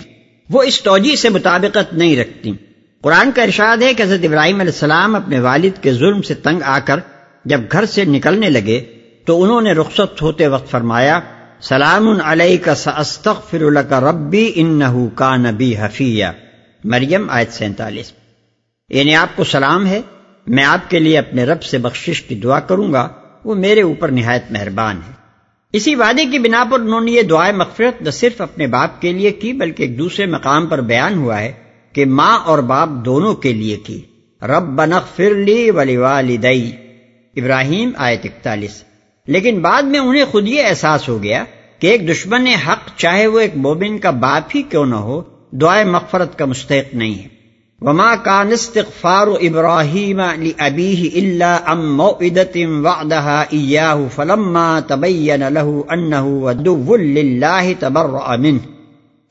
وہ 0.51 0.63
اس 0.63 0.83
توجہ 0.83 1.17
سے 1.17 1.29
مطابقت 1.29 1.95
نہیں 1.95 2.17
رکھتی۔ 2.17 2.53
قرآن 3.01 3.33
کا 3.33 3.43
ارشاد 3.43 3.77
ہے 3.77 3.95
کہ 3.95 4.03
حضرت 4.03 4.21
ابراہیم 4.25 4.61
علیہ 4.61 4.73
السلام 4.73 5.15
اپنے 5.15 5.41
والد 5.41 5.83
کے 5.83 5.93
ظلم 5.93 6.23
سے 6.23 6.35
تنگ 6.35 6.61
آ 6.65 6.79
کر 6.85 7.01
جب 7.45 7.61
گھر 7.73 7.87
سے 7.87 8.05
نکلنے 8.05 8.51
لگے 8.51 8.81
تو 9.27 9.43
انہوں 9.43 9.61
نے 9.61 9.73
رخصت 9.73 10.23
ہوتے 10.23 10.47
وقت 10.47 10.71
فرمایا، 10.71 11.21
سلام 11.61 12.09
علیہ 12.25 12.57
کا 12.63 12.75
سستغفر 12.75 13.61
ربی 13.93 14.53
انہو 14.55 15.09
کا 15.15 15.37
نبی 15.37 15.77
حفیہ. 15.79 16.25
مریم 16.85 17.31
آیت 17.31 17.53
سینتالیس۔ 17.53 18.13
یعنی 18.89 19.15
آپ 19.15 19.29
کو 19.37 19.45
سلام 19.45 19.87
ہے، 19.87 20.01
میں 20.47 20.65
آپ 20.65 20.91
کے 20.91 20.99
لیے 20.99 21.19
اپنے 21.19 21.45
رب 21.45 21.63
سے 21.63 21.79
بخشش 21.79 22.23
کی 22.23 22.35
دعا 22.35 22.61
کروں 22.61 22.93
گا، 22.93 23.09
وہ 23.45 23.55
میرے 23.55 23.83
اوپر 23.83 24.11
نہایت 24.11 24.45
مہربان 24.51 24.97
ہے۔ 24.97 25.13
اسی 25.73 25.95
وعدے 25.95 26.25
کی 26.25 26.39
بنا 26.39 26.65
پر 26.71 26.81
انہوں 26.81 27.01
نے 27.01 27.11
یہ 27.11 27.23
دعائیں 27.23 27.57
مغفرت 27.57 28.03
نہ 28.03 28.11
صرف 28.11 28.41
اپنے 28.41 28.67
باپ 28.67 29.01
کے 29.01 29.13
لیے 29.13 29.31
کی، 29.31 29.53
بلکہ 29.53 29.83
ایک 29.83 29.99
دوسرے 29.99 30.27
مقام 30.27 30.67
پر 30.67 30.81
بیان 30.81 31.15
ہوا 31.15 31.41
ہے 31.41 31.53
کہ 31.93 32.05
ماں 32.05 32.39
اور 32.39 32.59
باپ 32.59 32.89
دونوں 33.05 33.35
کے 33.35 33.53
لیے 33.53 33.77
کی۔ 33.77 34.01
رب 34.43 34.63
بنغفر 34.63 35.35
لی 35.35 35.71
ولی 35.71 35.97
والدئی 35.97 36.73
ابراہیم 37.37 37.91
آیت 37.97 38.21
اکتالیس۔ 38.25 38.85
لیکن 39.27 39.61
بعد 39.61 39.83
میں 39.83 40.01
انہیں 40.01 40.25
خود 40.25 40.49
یہ 40.49 40.63
احساس 40.67 41.09
ہو 41.09 41.23
گیا 41.23 41.45
کہ 41.79 41.87
ایک 41.87 42.09
دشمن 42.09 42.47
حق 42.47 42.97
چاہے 42.97 43.27
وہ 43.27 43.41
ایک 43.41 43.57
مومن 43.57 43.99
کا 43.99 44.11
باپ 44.11 44.51
ہی 44.55 44.63
کیوں 44.63 44.87
نہ 44.87 44.95
ہو، 44.95 45.23
دعائے 45.53 45.85
مغفرت 45.85 46.39
کا 46.39 46.45
مستحق 46.45 46.95
نہیں 46.95 47.15
ہے۔ 47.15 47.35
وما 47.81 48.17
كان 48.17 48.53
استغفار 48.53 49.27
ابراہیم 49.27 50.21
لابيه 50.21 51.05
الا 51.15 51.59
ام 51.67 51.97
موعده 51.97 52.85
وعدها 52.85 53.45
اياه 53.51 54.07
فلما 54.15 54.81
تبين 54.81 55.41
له 55.41 55.81
انه 55.89 56.51
عدو 56.51 56.97
لله 56.97 57.73
تبرأ 57.79 58.37
منه۔ 58.37 58.71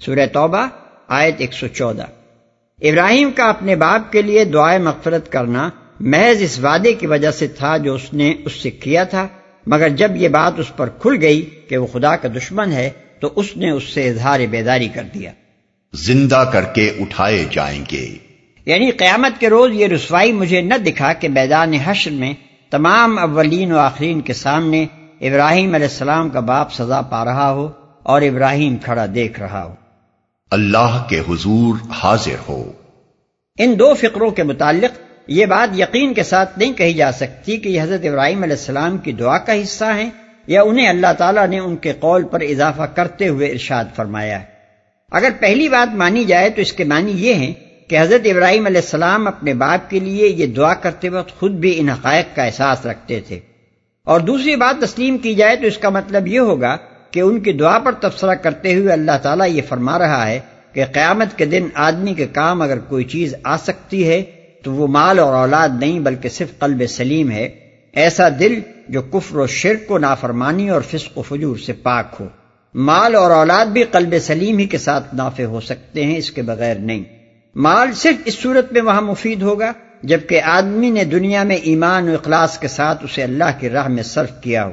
سورہ 0.05 0.25
توبہ، 0.33 0.67
آیت 1.07 1.41
114 1.41 2.05
ابراہیم 2.81 3.31
کا 3.31 3.43
اپنے 3.43 3.75
باپ 3.75 4.11
کے 4.11 4.21
لیے 4.21 4.45
دعائے 4.45 4.79
مغفرت 4.79 5.31
کرنا 5.31 5.69
محض 5.99 6.41
اس 6.41 6.59
وعدے 6.59 6.93
کی 6.93 7.07
وجہ 7.07 7.31
سے 7.31 7.47
تھا 7.47 7.77
جو 7.77 7.93
اس 7.93 8.13
نے 8.13 8.33
اس 8.45 8.53
سے 8.53 8.71
کیا 8.71 9.03
تھا 9.03 9.27
مگر 9.67 9.89
جب 9.89 10.11
یہ 10.15 10.27
بات 10.29 10.53
اس 10.57 10.75
پر 10.75 10.89
کھل 10.89 11.17
گئی 11.21 11.41
کہ 11.69 11.77
وہ 11.77 11.87
خدا 11.87 12.15
کا 12.15 12.27
دشمن 12.37 12.71
ہے 12.71 12.89
تو 13.19 13.29
اس 13.35 13.57
نے 13.57 13.69
اس 13.69 13.83
سے 13.83 14.09
اظہار 14.09 14.39
بیداری 14.49 14.87
کر 14.87 15.03
دیا۔ 15.13 15.31
زندہ 15.93 16.49
کر 16.53 16.63
کے 16.63 16.93
اٹھائے 16.99 17.45
جائیں 17.51 17.83
گے۔ 17.91 18.17
یعنی 18.65 18.91
قیامت 18.91 19.39
کے 19.39 19.49
روز 19.49 19.71
یہ 19.73 19.87
رسوائی 19.87 20.31
مجھے 20.31 20.61
نہ 20.61 20.73
دکھا 20.73 21.13
کہ 21.13 21.29
میدان 21.29 21.73
حشر 21.73 22.11
میں 22.11 22.33
تمام 22.69 23.17
اولین 23.17 23.71
و 23.71 23.77
آخرین 23.77 24.21
کے 24.21 24.33
سامنے 24.33 24.85
ابراہیم 25.21 25.75
علیہ 25.75 25.87
السلام 25.87 26.29
کا 26.29 26.39
باپ 26.39 26.73
سزا 26.73 27.01
پا 27.01 27.25
رہا 27.25 27.51
ہو 27.51 27.69
اور 28.03 28.21
ابراہیم 28.21 28.77
کھڑا 28.77 29.05
دیکھ 29.15 29.39
رہا 29.39 29.63
ہو۔ 29.63 29.73
اللہ 30.51 31.03
کے 31.09 31.19
حضور 31.19 31.75
حاضر 32.03 32.49
ہو۔ 32.49 32.71
ان 33.57 33.79
دو 33.79 33.93
فکروں 33.93 34.31
کے 34.31 34.43
متعلق 34.43 35.12
یہ 35.27 35.45
بات 35.45 35.79
یقین 35.79 36.13
کے 36.13 36.23
ساتھ 36.23 36.59
نہیں 36.59 36.73
کہی 36.73 36.93
جا 36.93 37.11
سکتی 37.11 37.57
کہ 37.57 37.69
یہ 37.69 37.81
حضرت 37.81 38.05
ابراہیم 38.05 38.43
علیہ 38.43 38.55
السلام 38.55 38.97
کی 38.97 39.11
دعا 39.11 39.37
کا 39.37 39.61
حصہ 39.61 39.85
ہیں 39.85 40.09
یا 40.47 40.61
انہیں 40.61 40.87
اللہ 40.87 41.13
تعالیٰ 41.17 41.47
نے 41.47 41.59
ان 41.59 41.75
کے 41.75 41.93
قول 41.99 42.23
پر 42.23 42.41
اضافہ 42.41 42.81
کرتے 42.81 43.27
ہوئے 43.27 43.47
ارشاد 43.47 43.85
فرمایا 43.95 44.39
ہے۔ 44.39 44.45
اگر 45.11 45.29
پہلی 45.39 45.69
بات 45.69 45.95
مانی 45.95 46.23
جائے 46.23 46.49
تو 46.49 46.61
اس 46.61 46.73
کے 46.73 46.83
معنی 46.83 47.11
یہ 47.11 47.33
ہیں 47.33 47.53
کہ 47.89 47.99
حضرت 47.99 48.21
ابراہیم 48.25 48.65
علیہ 48.65 48.81
السلام 48.81 49.27
اپنے 49.27 49.53
باپ 49.53 49.89
کے 49.89 49.99
لیے 49.99 50.27
یہ 50.27 50.45
دعا 50.45 50.73
کرتے 50.73 51.09
وقت 51.09 51.39
خود 51.39 51.51
بھی 51.51 51.79
ان 51.79 51.89
حقائق 51.89 52.35
کا 52.35 52.43
احساس 52.43 52.85
رکھتے 52.85 53.19
تھے۔ 53.27 53.39
اور 54.05 54.19
دوسری 54.19 54.55
بات 54.55 54.81
تسلیم 54.81 55.17
کی 55.17 55.35
جائے 55.35 55.55
تو 55.55 55.67
اس 55.67 55.77
کا 55.77 55.89
مطلب 55.89 56.27
یہ 56.27 56.39
ہوگا 56.39 56.77
کہ 57.11 57.19
ان 57.19 57.39
کی 57.39 57.51
دعا 57.53 57.79
پر 57.79 57.91
تبصرہ 57.91 58.33
کرتے 58.33 58.75
ہوئے 58.75 58.93
اللہ 58.93 59.17
تعالیٰ 59.21 59.49
یہ 59.49 59.61
فرما 59.69 59.99
رہا 59.99 60.27
ہے 60.27 60.39
کہ 60.73 60.85
قیامت 60.85 61.37
کے 61.37 61.45
دن 61.45 61.67
آدمی 61.73 62.13
کے 62.13 62.27
کام 62.27 62.61
اگر 62.61 62.79
کوئی 62.79 63.03
چیز 63.03 63.35
آ 63.43 63.57
سکتی 63.57 64.09
ہے 64.09 64.23
تو 64.63 64.73
وہ 64.73 64.87
مال 64.87 65.19
اور 65.19 65.33
اولاد 65.33 65.69
نہیں 65.79 65.99
بلکہ 65.99 66.29
صرف 66.29 66.59
قلب 66.59 66.83
سلیم 66.89 67.31
ہے، 67.31 67.49
ایسا 67.93 68.29
دل 68.39 68.59
جو 68.89 69.01
کفر 69.01 69.37
و 69.37 69.47
شرک 69.47 69.91
و 69.91 69.97
نافرمانی 69.97 70.69
اور 70.69 70.81
فسق 70.81 71.17
و 71.17 71.21
فجور 71.21 71.57
سے 71.57 71.73
پاک 71.73 72.05
ہو۔ 72.19 72.27
مال 72.75 73.15
اور 73.15 73.31
اولاد 73.31 73.65
بھی 73.65 73.83
قلب 73.83 74.13
سلیم 74.21 74.57
ہی 74.57 74.65
کے 74.65 74.77
ساتھ 74.77 75.15
نافع 75.15 75.43
ہو 75.43 75.61
سکتے 75.61 76.05
ہیں، 76.05 76.17
اس 76.17 76.31
کے 76.31 76.41
بغیر 76.41 76.75
نہیں۔ 76.75 77.03
مال 77.55 77.93
صرف 77.93 78.15
اس 78.25 78.39
صورت 78.39 78.73
میں 78.73 78.81
وہاں 78.81 79.01
مفید 79.01 79.41
ہوگا 79.41 79.71
جبکہ 80.03 80.41
آدمی 80.41 80.89
نے 80.89 81.03
دنیا 81.03 81.43
میں 81.43 81.55
ایمان 81.55 82.09
و 82.09 82.13
اخلاص 82.13 82.59
کے 82.59 82.67
ساتھ 82.67 83.03
اسے 83.03 83.23
اللہ 83.23 83.59
کی 83.59 83.69
راہ 83.69 83.87
میں 83.87 84.03
صرف 84.03 84.41
کیا 84.41 84.65
ہو۔ 84.65 84.71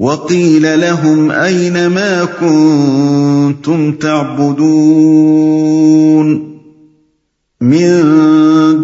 وَقِيلَ 0.00 0.80
لَهُمْ 0.80 1.44
أَيْنَ 1.44 1.86
مَا 1.86 2.26
كُنْتُمْ 2.40 3.92
تَعْبُدُونَ 3.92 6.48
من 7.60 8.04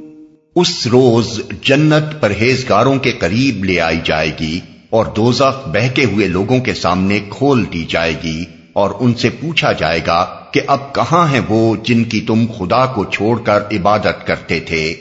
اس 0.57 0.87
روز 0.87 1.41
جنت 1.63 2.21
پرہیزگاروں 2.21 2.97
کے 2.97 3.13
قریب 3.13 3.65
لے 3.65 3.81
آئی 3.81 3.99
جائے 4.05 4.31
گی 4.41 4.61
اور 4.91 5.07
دوزخ 5.17 5.69
بہکے 5.69 6.05
ہوئے 6.05 6.29
لوگوں 6.29 6.61
کے 6.61 6.75
سامنے 6.75 7.21
کھول 7.31 7.65
دی 7.73 7.85
جائے 7.89 8.15
گی۔ 8.25 8.45
اور 8.79 8.91
ان 9.01 9.15
سے 9.15 9.31
پوچھا 9.31 9.73
جائے 9.73 10.01
گا 10.07 10.45
کہ 10.53 10.61
اب 10.67 10.95
کہاں 10.95 11.33
ہیں 11.33 11.41
وہ 11.49 11.77
جن 11.83 12.05
کی 12.05 12.21
تم 12.21 12.47
خدا 12.59 12.87
کو 12.87 13.05
چھوڑ 13.05 13.41
کر 13.43 13.63
عبادت 13.73 14.27
کرتے 14.27 14.61
تھے؟ 14.61 14.95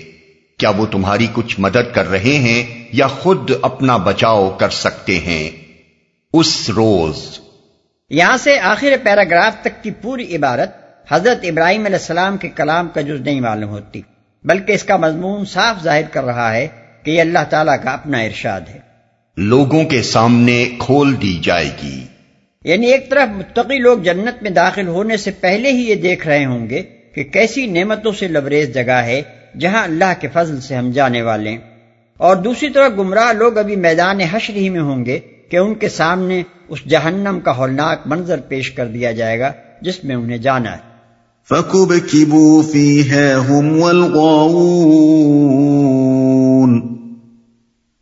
کیا 0.59 0.69
وہ 0.69 0.85
تمہاری 0.85 1.27
کچھ 1.33 1.59
مدد 1.59 1.93
کر 1.93 2.09
رہے 2.09 2.37
ہیں 2.37 2.85
یا 2.93 3.07
خود 3.07 3.51
اپنا 3.61 3.97
بچاؤ 3.97 4.49
کر 4.49 4.69
سکتے 4.69 5.19
ہیں؟ 5.19 5.49
اس 6.33 6.69
روز 6.69 7.39
یہاں 8.09 8.37
سے 8.37 8.59
آخر 8.59 8.93
پیراگراف 9.03 9.61
تک 9.61 9.83
کی 9.83 9.91
پوری 9.91 10.35
عبارت 10.35 10.69
حضرت 11.09 11.39
ابراہیم 11.43 11.85
علیہ 11.85 11.95
السلام 11.95 12.37
کے 12.37 12.49
کلام 12.49 12.87
کا 12.93 13.01
جز 13.01 13.21
نہیں 13.21 13.41
معلوم 13.41 13.69
ہوتی 13.69 14.01
بلکہ 14.43 14.71
اس 14.71 14.83
کا 14.83 14.97
مضمون 14.97 15.45
صاف 15.45 15.83
ظاہر 15.83 16.07
کر 16.11 16.23
رہا 16.23 16.53
ہے 16.53 16.67
کہ 17.03 17.11
یہ 17.11 17.21
اللہ 17.21 17.43
تعالیٰ 17.49 17.75
کا 17.83 17.91
اپنا 17.91 18.17
ارشاد 18.17 18.61
ہے۔ 18.61 18.79
لوگوں 19.37 19.83
کے 19.83 20.03
سامنے 20.03 20.65
کھول 20.79 21.21
دی 21.21 21.39
جائے 21.43 21.69
گی۔ 21.83 22.03
یعنی 22.67 22.87
ایک 22.87 23.09
طرف 23.09 23.37
متقی 23.37 23.77
لوگ 23.77 23.97
جنت 23.97 24.43
میں 24.43 24.51
داخل 24.51 24.87
ہونے 24.87 25.17
سے 25.17 25.31
پہلے 25.31 25.71
ہی 25.71 25.89
یہ 25.89 25.95
دیکھ 25.95 26.27
رہے 26.27 26.45
ہوں 26.45 26.69
گے 26.69 26.81
کہ 27.15 27.23
کیسی 27.23 27.65
نعمتوں 27.65 28.11
سے 28.11 28.27
لبریز 28.27 28.73
جگہ 28.73 28.91
ہے 28.91 29.21
جہاں 29.59 29.83
اللہ 29.83 30.13
کے 30.19 30.27
فضل 30.33 30.61
سے 30.61 30.75
ہم 30.75 30.91
جانے 30.91 31.21
والے 31.21 31.49
ہیں۔ 31.49 31.57
اور 32.17 32.35
دوسری 32.35 32.69
طرف 32.69 32.99
گمراہ 32.99 33.33
لوگ 33.33 33.57
ابھی 33.57 33.75
میدان 33.75 34.21
حشر 34.21 34.53
ہی 34.53 34.69
میں 34.69 34.79
ہوں 34.79 35.05
گے 35.05 35.19
کہ 35.49 35.57
ان 35.57 35.75
کے 35.75 35.89
سامنے 35.89 36.43
اس 36.69 36.79
جہنم 36.87 37.39
کا 37.43 37.57
ہولناک 37.57 37.99
منظر 38.05 38.39
پیش 38.47 38.71
کر 38.71 38.85
دیا 38.85 39.11
جائے 39.11 39.39
گا 39.39 39.51
جس 39.81 40.03
میں 40.03 40.15
انہیں 40.15 40.37
جانا 40.37 40.71
ہے۔ 40.71 40.87
فَكُبْكِبُوا 41.49 42.63
فِيهَا 42.71 43.55
هُمْ 43.55 43.83
وَالْغَاوُونَ۔ 43.83 44.57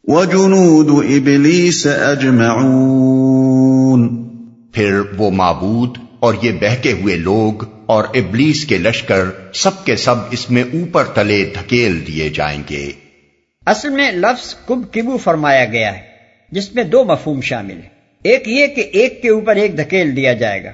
وَجُنُودُ 0.03 1.03
إِبْلِيسَ 1.03 1.89
أَجْمَعُونَ۔ 1.89 3.44
پھر 4.75 5.01
وہ 5.17 5.31
معبود 5.31 5.97
اور 6.19 6.33
یہ 6.41 6.51
بہکے 6.51 6.91
ہوئے 6.91 7.15
لوگ 7.15 7.63
اور 7.85 8.03
ابلیس 8.03 8.65
کے 8.65 8.77
لشکر 8.77 9.23
سب 9.53 9.85
کے 9.85 9.95
سب 9.95 10.15
اس 10.31 10.51
میں 10.51 10.63
اوپر 10.63 11.03
تلے 11.03 11.51
دھکیل 11.55 12.07
دیے 12.07 12.29
جائیں 12.29 12.63
گے۔ 12.69 12.91
اصل 13.65 13.89
میں 13.89 14.11
لفظ 14.11 14.55
کب 14.65 14.93
کبو 14.93 15.17
فرمایا 15.17 15.65
گیا 15.65 15.95
ہے 15.95 16.01
جس 16.51 16.75
میں 16.75 16.83
دو 16.83 17.03
مفہوم 17.03 17.41
شامل 17.41 17.71
ہیں۔ 17.71 17.89
ایک 18.23 18.47
یہ 18.47 18.67
کہ 18.67 18.89
ایک 18.93 19.21
کے 19.21 19.29
اوپر 19.29 19.55
ایک 19.55 19.77
دھکیل 19.77 20.15
دیا 20.15 20.33
جائے 20.33 20.63
گا 20.63 20.71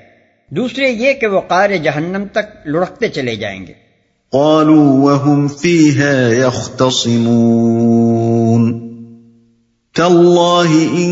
دوسرے 0.49 0.89
یہ 0.89 1.13
کہ 1.13 1.27
وہ 1.27 1.39
قار 1.39 1.69
جہنم 1.69 2.23
تک 2.31 2.57
لڑکتے 2.65 3.09
چلے 3.09 3.35
جائیں 3.35 3.67
گے۔ 3.67 3.73
قالوا 4.31 4.83
وهم 4.83 5.47
فيها 5.47 6.47
يختصمون۔ 6.47 8.90
تالله 9.93 10.71
إن 10.97 11.11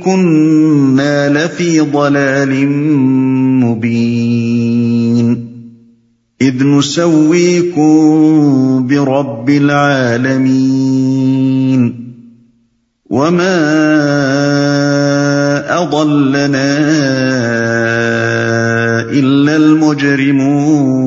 كنا 0.00 1.28
لفي 1.28 1.80
ضلال 1.80 2.66
مبين 3.62 5.26
إذ 6.42 6.64
نسويكم 6.64 7.92
برب 8.86 9.50
العالمين 9.50 10.82
وما 13.10 13.58
أضلنا 15.82 16.78
إلا 19.10 19.56
المجرمون۔ 19.56 21.02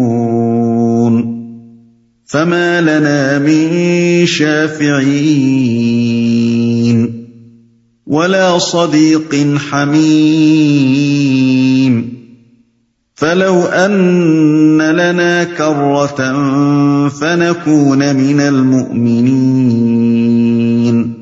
فما 2.26 2.82
لنا 2.82 3.40
من 3.40 4.26
شافعين 4.26 6.06
ولا 8.08 8.60
صديق 8.60 9.36
حميم. 9.70 12.10
فلو 13.20 13.68
أن 13.86 14.78
لنا 14.78 15.44
كرة 15.58 16.24
فنكون 17.20 18.00
من 18.00 18.40
المؤمنين. 18.40 21.14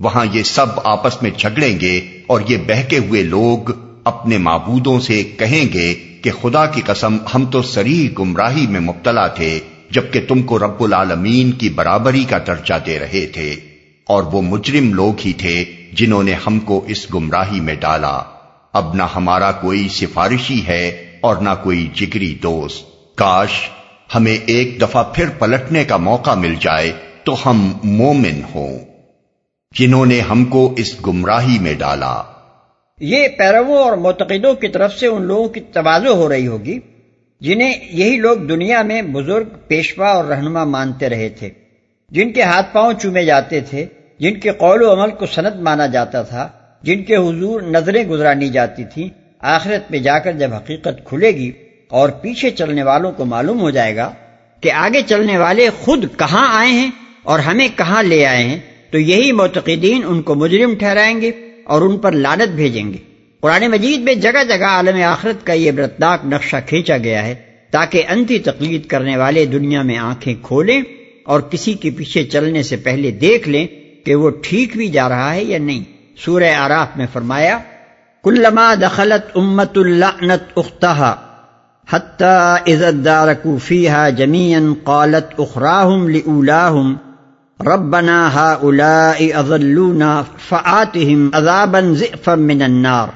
وہاں 0.00 0.26
یہ 0.32 0.42
سب 0.42 0.66
آپس 0.84 1.22
میں 1.22 1.30
جھگڑیں 1.38 1.80
گے 1.80 2.00
اور 2.26 2.40
یہ 2.48 2.56
بہکے 2.56 2.98
ہوئے 2.98 3.22
لوگ 3.22 3.70
اپنے 4.04 4.38
معبودوں 4.38 5.00
سے 5.00 5.22
کہیں 5.22 5.72
گے 5.72 5.94
کہ 6.22 6.30
خدا 6.42 6.66
کی 6.66 6.82
قسم 6.86 7.16
ہم 7.34 7.46
تو 7.46 7.62
سری 7.62 8.08
گمراہی 8.18 8.66
میں 8.66 8.80
مبتلا 8.80 9.26
تھے، 9.26 9.60
جبکہ 9.90 10.20
تم 10.28 10.42
کو 10.42 10.58
رب 10.58 10.82
العالمین 10.82 11.50
کی 11.50 11.68
برابری 11.68 12.24
کا 12.24 12.38
درجہ 12.46 12.74
دے 12.86 12.98
رہے 12.98 13.26
تھے۔ 13.26 13.69
اور 14.10 14.22
وہ 14.22 14.42
مجرم 14.42 14.94
لوگ 14.94 15.20
ہی 15.24 15.32
تھے 15.32 15.64
جنہوں 15.92 16.22
نے 16.22 16.34
ہم 16.46 16.58
کو 16.58 16.84
اس 16.88 17.14
گمراہی 17.14 17.60
میں 17.60 17.74
ڈالا۔ 17.74 18.20
اب 18.72 18.94
نہ 18.94 19.02
ہمارا 19.16 19.52
کوئی 19.52 19.88
سفارشی 19.88 20.66
ہے 20.66 21.10
اور 21.20 21.36
نہ 21.36 21.48
کوئی 21.62 21.88
جگری 21.94 22.38
دوست۔ 22.42 22.86
کاش 23.14 23.70
ہمیں 24.14 24.36
ایک 24.46 24.82
دفعہ 24.82 25.04
پھر 25.14 25.28
پلٹنے 25.28 25.84
کا 25.84 25.96
موقع 25.96 26.34
مل 26.34 26.54
جائے 26.60 26.92
تو 27.24 27.36
ہم 27.46 27.72
مومن 27.84 28.40
ہوں۔ 28.54 28.78
جنہوں 29.78 30.06
نے 30.06 30.20
ہم 30.20 30.44
کو 30.44 30.74
اس 30.76 31.06
گمراہی 31.06 31.58
میں 31.58 31.74
ڈالا۔ 31.74 32.22
یہ 33.00 33.28
پیرووں 33.28 33.78
اور 33.78 33.96
معتقدوں 33.96 34.54
کی 34.54 34.68
طرف 34.68 34.94
سے 34.94 35.06
ان 35.06 35.22
لوگوں 35.22 35.48
کی 35.48 35.60
توازو 35.60 36.14
ہو 36.14 36.28
رہی 36.28 36.46
ہوگی، 36.46 36.78
جنہیں 37.40 37.74
یہی 37.90 38.16
لوگ 38.16 38.36
دنیا 38.36 38.82
میں 38.82 39.02
بزرگ، 39.02 39.44
پیشوا 39.68 40.08
اور 40.08 40.24
رہنما 40.24 40.64
مانتے 40.64 41.08
رہے 41.08 41.28
تھے، 41.28 41.50
جن 42.10 42.32
کے 42.32 42.42
ہاتھ 42.42 42.74
پاؤں 42.74 42.92
چومے 42.92 43.24
جاتے 43.24 43.60
تھے۔ 43.60 43.86
جن 44.20 44.40
کے 44.40 44.50
قول 44.50 44.82
و 44.82 44.92
عمل 44.92 45.10
کو 45.10 45.26
سند 45.26 45.60
مانا 45.60 45.86
جاتا 45.86 46.22
تھا، 46.22 46.48
جن 46.82 47.02
کے 47.02 47.16
حضور 47.16 47.62
نظریں 47.62 48.04
گزرانی 48.04 48.48
جاتی 48.48 48.84
تھیں، 48.84 49.08
آخرت 49.40 49.90
میں 49.90 49.98
جا 49.98 50.18
کر 50.18 50.32
جب 50.32 50.54
حقیقت 50.54 51.04
کھلے 51.04 51.30
گی 51.30 51.52
اور 51.88 52.08
پیچھے 52.08 52.50
چلنے 52.50 52.82
والوں 52.82 53.12
کو 53.12 53.24
معلوم 53.24 53.60
ہو 53.60 53.70
جائے 53.70 53.96
گا 53.96 54.12
کہ 54.60 54.72
آگے 54.72 55.02
چلنے 55.02 55.38
والے 55.38 55.68
خود 55.70 56.04
کہاں 56.16 56.46
آئے 56.58 56.70
ہیں 56.70 56.90
اور 57.22 57.38
ہمیں 57.38 57.68
کہاں 57.76 58.02
لے 58.02 58.26
آئے 58.26 58.44
ہیں، 58.44 58.58
تو 58.90 58.98
یہی 58.98 59.32
معتقدین 59.32 60.02
ان 60.06 60.22
کو 60.22 60.34
مجرم 60.34 60.74
ٹھہرائیں 60.74 61.20
گے 61.20 61.30
اور 61.64 61.82
ان 61.82 61.98
پر 61.98 62.12
لانت 62.12 62.48
بھیجیں 62.48 62.92
گے۔ 62.92 62.98
قرآن 63.40 63.66
مجید 63.66 64.00
میں 64.00 64.14
جگہ 64.14 64.44
جگہ 64.48 64.64
عالم 64.64 65.02
آخرت 65.02 65.46
کا 65.46 65.52
یہ 65.52 65.70
برتناک 65.70 66.24
نقشہ 66.24 66.56
کھینچا 66.66 66.96
گیا 66.96 67.26
ہے 67.26 67.34
تاکہ 67.70 68.02
انتی 68.08 68.38
تقلید 68.38 68.86
کرنے 68.86 69.16
والے 69.16 69.46
دنیا 69.46 69.82
میں 69.82 69.96
آنکھیں 69.96 70.34
کھولیں 70.42 70.80
اور 71.24 71.40
کسی 71.40 71.72
کے 71.72 71.90
پیچھے 71.90 72.24
چلنے 72.24 72.62
سے 72.62 72.76
پہلے 72.76 73.10
دیکھ 73.10 73.48
لیں 73.48 73.66
کہ 74.04 74.14
وہ 74.14 74.30
ٹھیک 74.42 74.76
بھی 74.76 74.88
جا 74.88 75.08
رہا 75.08 75.34
ہے 75.34 75.44
یا 75.44 75.58
نہیں۔ 75.58 75.84
سورہ 76.24 76.54
آراف 76.58 76.96
میں 76.96 77.06
فرمایا، 77.12 77.58
کلما 78.24 78.74
دخلت 78.74 79.30
امت 79.34 79.78
اللعنت 79.78 80.52
اختہا 80.56 81.16
حتی 81.90 82.72
اذا 82.72 82.90
دارکو 83.04 83.58
فیہا 83.58 84.08
جميعا 84.08 84.60
قالت 84.84 85.40
اخراہم 85.40 86.08
لئولاہم، 86.08 86.96
ربنا 87.60 88.30
هؤلاء 88.34 89.38
اضلونا 89.38 90.22
فآتهم 90.48 91.28
عذابا 91.32 91.80
ضعفا 91.80 92.34
من 92.34 92.62
النار۔ 92.62 93.08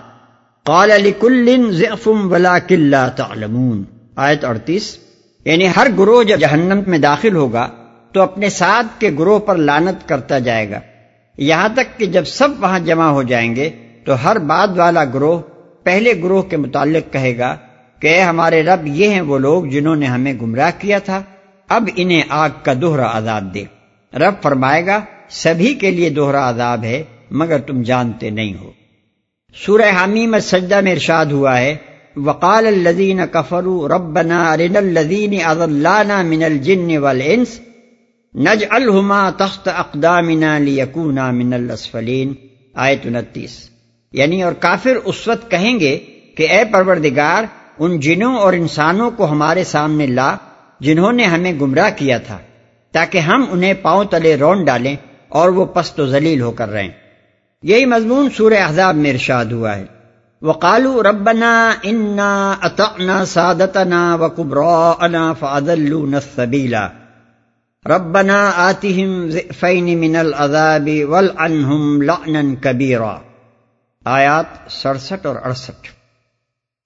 قال 0.64 0.88
لكل 0.88 1.73
ضعف 1.73 2.09
ولكن 2.09 2.81
لا 2.81 3.09
تعلمون۔ 3.09 3.85
آیت 4.16 4.44
38 4.44 4.99
یعنی 5.44 5.68
ہر 5.77 5.87
گروہ 5.99 6.23
جب 6.23 6.38
جہنم 6.40 6.81
میں 6.87 6.99
داخل 6.99 7.37
ہوگا 7.37 7.68
تو 8.14 8.22
اپنے 8.22 8.48
ساتھ 8.48 9.00
کے 9.00 9.11
گروہ 9.18 9.38
پر 9.38 9.57
لانت 9.57 10.09
کرتا 10.09 10.38
جائے 10.38 10.70
گا۔ 10.70 10.81
یہاں 11.38 11.68
تک 11.74 11.98
کہ 11.98 12.07
جب 12.07 12.24
سب 12.24 12.48
وہاں 12.61 12.79
جمع 12.79 13.07
ہو 13.07 13.22
جائیں 13.22 13.57
گے، 13.57 13.70
تو 14.05 14.24
ہر 14.24 14.38
بعد 14.38 14.68
والا 14.77 15.05
گروہ 15.05 15.40
پہلے 15.83 16.12
گروہ 16.22 16.42
کے 16.42 16.57
متعلق 16.57 17.12
کہے 17.12 17.38
گا 17.38 17.57
کہ 18.00 18.07
اے 18.07 18.20
ہمارے 18.20 18.62
رب، 18.62 18.87
یہ 18.87 19.09
ہیں 19.09 19.20
وہ 19.20 19.38
لوگ 19.38 19.64
جنہوں 19.64 19.96
نے 19.96 20.07
ہمیں 20.07 20.33
گمراہ 20.33 20.70
کیا 20.79 20.98
تھا، 20.98 21.22
اب 21.68 21.88
انہیں 21.96 22.22
آگ 22.29 22.50
کا 22.62 22.72
دوہرا 22.81 23.18
عذاب 23.18 23.55
دے۔ 23.55 23.64
رب 24.14 24.35
فرمائے 24.42 24.87
گا، 24.87 25.00
سبھی 25.29 25.74
کے 25.74 25.90
لیے 25.90 26.11
دوہرا 26.11 26.50
عذاب 26.50 26.85
ہے، 26.85 27.03
مگر 27.31 27.59
تم 27.59 27.83
جانتے 27.83 28.31
نہیں 28.31 28.55
ہو۔ 28.55 28.70
سورہ 29.66 30.05
حمیم 30.05 30.38
سجدہ 30.38 30.81
میں 30.81 30.92
ارشاد 30.92 31.27
ہوا 31.27 31.59
ہے، 31.59 31.77
وقال 32.16 32.66
الذين 32.66 33.20
كفروا 33.33 33.88
ربنا 33.88 34.53
ارنا 34.53 34.79
الذين 34.79 35.35
اضلانا 35.44 36.22
من 36.22 36.42
الجن 36.42 36.96
والانس 36.98 37.61
نجعلهما 38.37 39.31
تحت 39.31 39.68
اقدامنا 39.68 40.59
ليكونا 40.59 41.31
من 41.31 41.53
الاسفلين 41.53 42.33
آیت 42.75 43.07
29 43.07 43.70
یعنی 44.12 44.42
اور 44.42 44.53
کافر 44.53 44.97
اس 45.05 45.29
وقت 45.29 45.51
کہیں 45.51 45.81
گے 45.81 45.99
کہ 46.37 46.51
اے 46.51 46.64
پروردگار، 46.73 47.44
ان 47.79 48.01
جنوں 48.01 48.37
اور 48.37 48.53
انسانوں 48.53 49.11
کو 49.11 49.31
ہمارے 49.31 49.64
سامنے 49.64 50.07
لا، 50.07 50.37
جنہوں 50.81 51.12
نے 51.12 51.25
ہمیں 51.25 51.53
گمراہ 51.61 51.90
کیا 51.97 52.18
تھا، 52.18 52.38
تاکہ 52.92 53.18
ہم 53.18 53.44
انہیں 53.51 53.75
پاؤں 53.75 54.05
تلے 54.05 54.37
رون 54.37 54.64
ڈالیں 54.64 54.97
اور 55.29 55.49
وہ 55.49 55.64
پست 55.64 56.01
و 56.01 56.07
ذلیل 56.07 56.40
ہو 56.40 56.51
کر 56.51 56.68
رہیں۔ 56.68 56.88
یہی 57.62 57.87
مضمون 57.87 58.29
سورہ 58.37 58.55
احزاب 58.55 58.97
میں 58.97 59.11
ارشاد 59.11 59.44
ہوا 59.44 59.77
ہے۔ 59.77 59.85
وقالو 60.42 61.03
ربنا 61.03 61.75
انا 61.83 62.55
اطعنا 62.62 63.25
سادتنا 63.25 64.14
وکبراءنا 64.14 65.33
فاضلونا 65.33 66.16
السبیلا۔ 66.16 66.88
ربنا 67.87 68.53
آتهم 68.57 69.29
ذئفین 69.29 69.99
من 69.99 70.16
العذاب 70.16 70.88
والعنہم 71.09 72.03
لعنا 72.03 72.55
کبیرا 72.61 73.18
آیات 74.05 74.73
سڑسٹھ 74.73 75.27
اور 75.27 75.37
اڑسٹھ۔ 75.44 75.88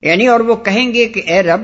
یعنی 0.02 0.26
اور 0.26 0.40
وہ 0.40 0.56
کہیں 0.56 0.94
گے 0.94 1.06
کہ 1.06 1.22
اے 1.26 1.42
رب 1.42 1.60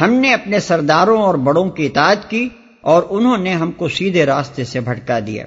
ہم 0.00 0.12
نے 0.12 0.34
اپنے 0.34 0.60
سرداروں 0.60 1.22
اور 1.22 1.34
بڑوں 1.34 1.70
کی 1.70 1.86
اطاعت 1.86 2.30
کی 2.30 2.48
اور 2.80 3.02
انہوں 3.10 3.38
نے 3.38 3.52
ہم 3.52 3.72
کو 3.72 3.88
سیدھے 3.88 4.26
راستے 4.26 4.64
سے 4.64 4.80
بھٹکا 4.80 5.18
دیا۔ 5.26 5.44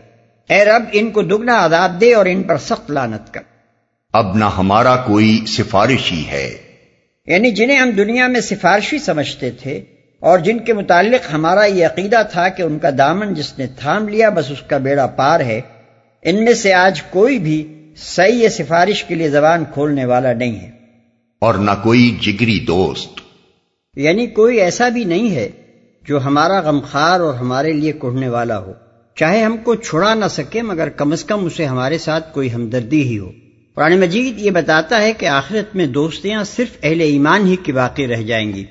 اے 0.50 0.66
رب 0.66 0.84
ان 0.92 1.12
کو 1.12 1.22
دگنا 1.22 1.66
عذاب 1.66 2.02
دے 2.02 2.14
اور 2.14 2.26
ان 2.26 2.44
پر 2.44 2.58
سخت 2.58 2.92
لانت 2.92 3.34
کر۔ 3.34 3.42
اب 4.14 4.36
نہ 4.36 4.46
ہمارا 4.46 4.96
کوئی 4.96 5.46
سفارشی 5.48 6.28
ہے۔ 6.28 6.58
یعنی 7.28 7.52
جنہیں 7.52 7.78
ہم 7.78 7.90
دنیا 7.90 8.28
میں 8.28 8.42
سفارشی 8.42 9.00
سمجھتے 9.00 9.52
تھے 9.52 9.82
اور 10.20 10.40
جن 10.40 10.60
کے 10.60 10.74
متعلق 10.74 11.34
ہمارا 11.34 11.66
یہ 11.66 11.86
عقیدہ 11.86 12.22
تھا 12.32 12.50
کہ 12.50 12.62
ان 12.62 12.80
کا 12.80 12.90
دامن 12.98 13.34
جس 13.34 13.60
نے 13.60 13.68
تھام 13.68 14.08
لیا 14.08 14.30
بس 14.30 14.52
اس 14.52 14.62
کا 14.62 14.78
بیڑا 14.78 15.08
پار 15.08 15.40
ہے 15.40 15.62
ان 16.22 16.44
میں 16.44 16.54
سے 16.54 16.74
آج 16.74 17.02
کوئی 17.02 17.40
بھی 17.40 17.76
صحیح 17.98 18.48
سفارش 18.48 19.04
کے 19.04 19.16
لیے 19.16 19.30
زبان 19.30 19.64
کھولنے 19.74 20.06
والا 20.06 20.34
نہیں 20.34 20.60
ہے۔ 20.60 20.70
اور 21.42 21.56
نہ 21.56 21.72
کوئی 21.84 22.18
جگری 22.22 22.60
دوست۔ 22.60 23.20
یعنی 23.96 24.28
کوئی 24.28 24.62
ایسا 24.62 24.90
بھی 24.90 25.04
نہیں 25.04 25.36
ہے 25.36 25.50
جو 26.08 26.24
ہمارا 26.26 26.60
غمخار 26.60 27.20
اور 27.20 27.34
ہمارے 27.34 27.74
لیے 27.74 27.92
کوڑنے 27.92 28.30
والا 28.30 28.60
ہو۔ 28.60 28.74
چاہے 29.16 29.42
ہم 29.42 29.58
کو 29.58 29.76
چھڑا 29.76 30.14
نہ 30.14 30.26
سکے 30.30 30.62
مگر 30.62 30.90
کم 30.90 31.12
از 31.12 31.24
کم 31.24 31.46
اسے 31.46 31.66
ہمارے 31.66 31.98
ساتھ 31.98 32.34
کوئی 32.34 32.54
ہمدردی 32.54 33.02
ہی 33.02 33.20
ہو۔ 33.20 33.32
قرآن 33.76 34.00
مجید 34.00 34.40
یہ 34.40 34.52
بتاتا 34.52 35.02
ہے 35.02 35.14
کہ 35.14 35.26
آخرت 35.26 35.76
میں 35.76 35.86
دوستیاں 35.86 36.44
صرف 36.44 36.70
اہل 36.84 37.02
ایمان 37.02 37.48
ہی 37.48 37.56
کی 37.56 37.72
باقی 37.72 38.08
رہ 38.08 38.22
جائیں 38.22 38.54
گی۔ 38.54 38.66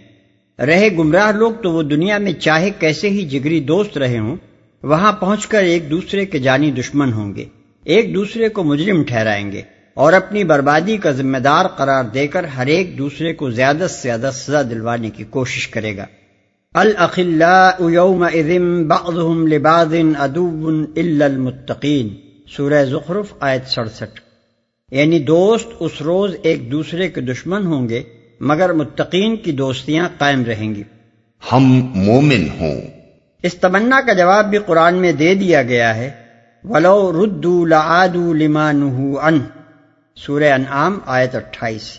رہے 0.66 0.88
گمراہ 0.98 1.32
لوگ 1.32 1.52
تو 1.62 1.72
وہ 1.72 1.82
دنیا 1.82 2.18
میں 2.18 2.32
چاہے 2.32 2.70
کیسے 2.78 3.10
ہی 3.10 3.28
جگری 3.28 3.60
دوست 3.60 3.98
رہے 3.98 4.18
ہوں، 4.18 4.36
وہاں 4.82 5.12
پہنچ 5.12 5.46
کر 5.46 5.62
ایک 5.62 5.90
دوسرے 5.90 6.26
کے 6.26 6.38
جانی 6.38 6.70
دشمن 6.70 7.12
ہوں 7.12 7.34
گے۔ 7.34 7.44
ایک 7.84 8.14
دوسرے 8.14 8.48
کو 8.48 8.64
مجرم 8.64 9.02
ٹھہرائیں 9.02 9.52
گے 9.52 9.62
اور 9.94 10.12
اپنی 10.12 10.44
بربادی 10.44 10.96
کا 10.96 11.10
ذمہ 11.10 11.38
دار 11.38 11.66
قرار 11.66 12.04
دے 12.04 12.26
کر 12.26 12.44
ہر 12.44 12.66
ایک 12.66 12.98
دوسرے 12.98 13.32
کو 13.32 13.50
زیادہ 13.50 13.86
سے 13.90 13.98
زیادہ 14.02 14.30
سزا 14.34 14.62
دلوانے 14.62 15.10
کی 15.10 15.24
کوشش 15.24 15.68
کرے 15.68 15.96
گا۔ 15.96 16.06
المتقین 21.16 22.14
سورہ 22.56 22.84
زخرف 22.84 23.34
آیت 23.40 23.66
سڑسٹھ۔ 23.66 24.20
یعنی 24.90 25.18
دوست 25.18 25.68
اس 25.80 26.02
روز 26.02 26.36
ایک 26.42 26.72
دوسرے 26.72 27.08
کے 27.08 27.20
دشمن 27.20 27.66
ہوں 27.66 27.88
گے 27.88 28.02
مگر 28.40 28.72
متقین 28.72 29.36
کی 29.36 29.52
دوستیاں 29.52 30.08
قائم 30.18 30.44
رہیں 30.44 30.74
گی۔ 30.74 30.82
ہم 31.52 31.62
مومن 31.94 32.48
ہوں۔ 32.60 32.80
اس 33.42 33.54
تمنا 33.54 34.00
کا 34.06 34.12
جواب 34.12 34.50
بھی 34.50 34.58
قرآن 34.58 34.94
میں 34.94 35.12
دے 35.12 35.34
دیا 35.34 35.62
گیا 35.62 35.96
ہے۔ 35.96 36.10
ولو 36.64 37.24
ردو 37.24 37.64
لعادو 37.64 38.32
لما 38.32 38.72
نہو 38.72 39.20
ان 39.20 39.38
سورہ 40.16 40.52
انعام 40.52 40.98
آیت 41.06 41.34
اٹھائیس۔ 41.34 41.98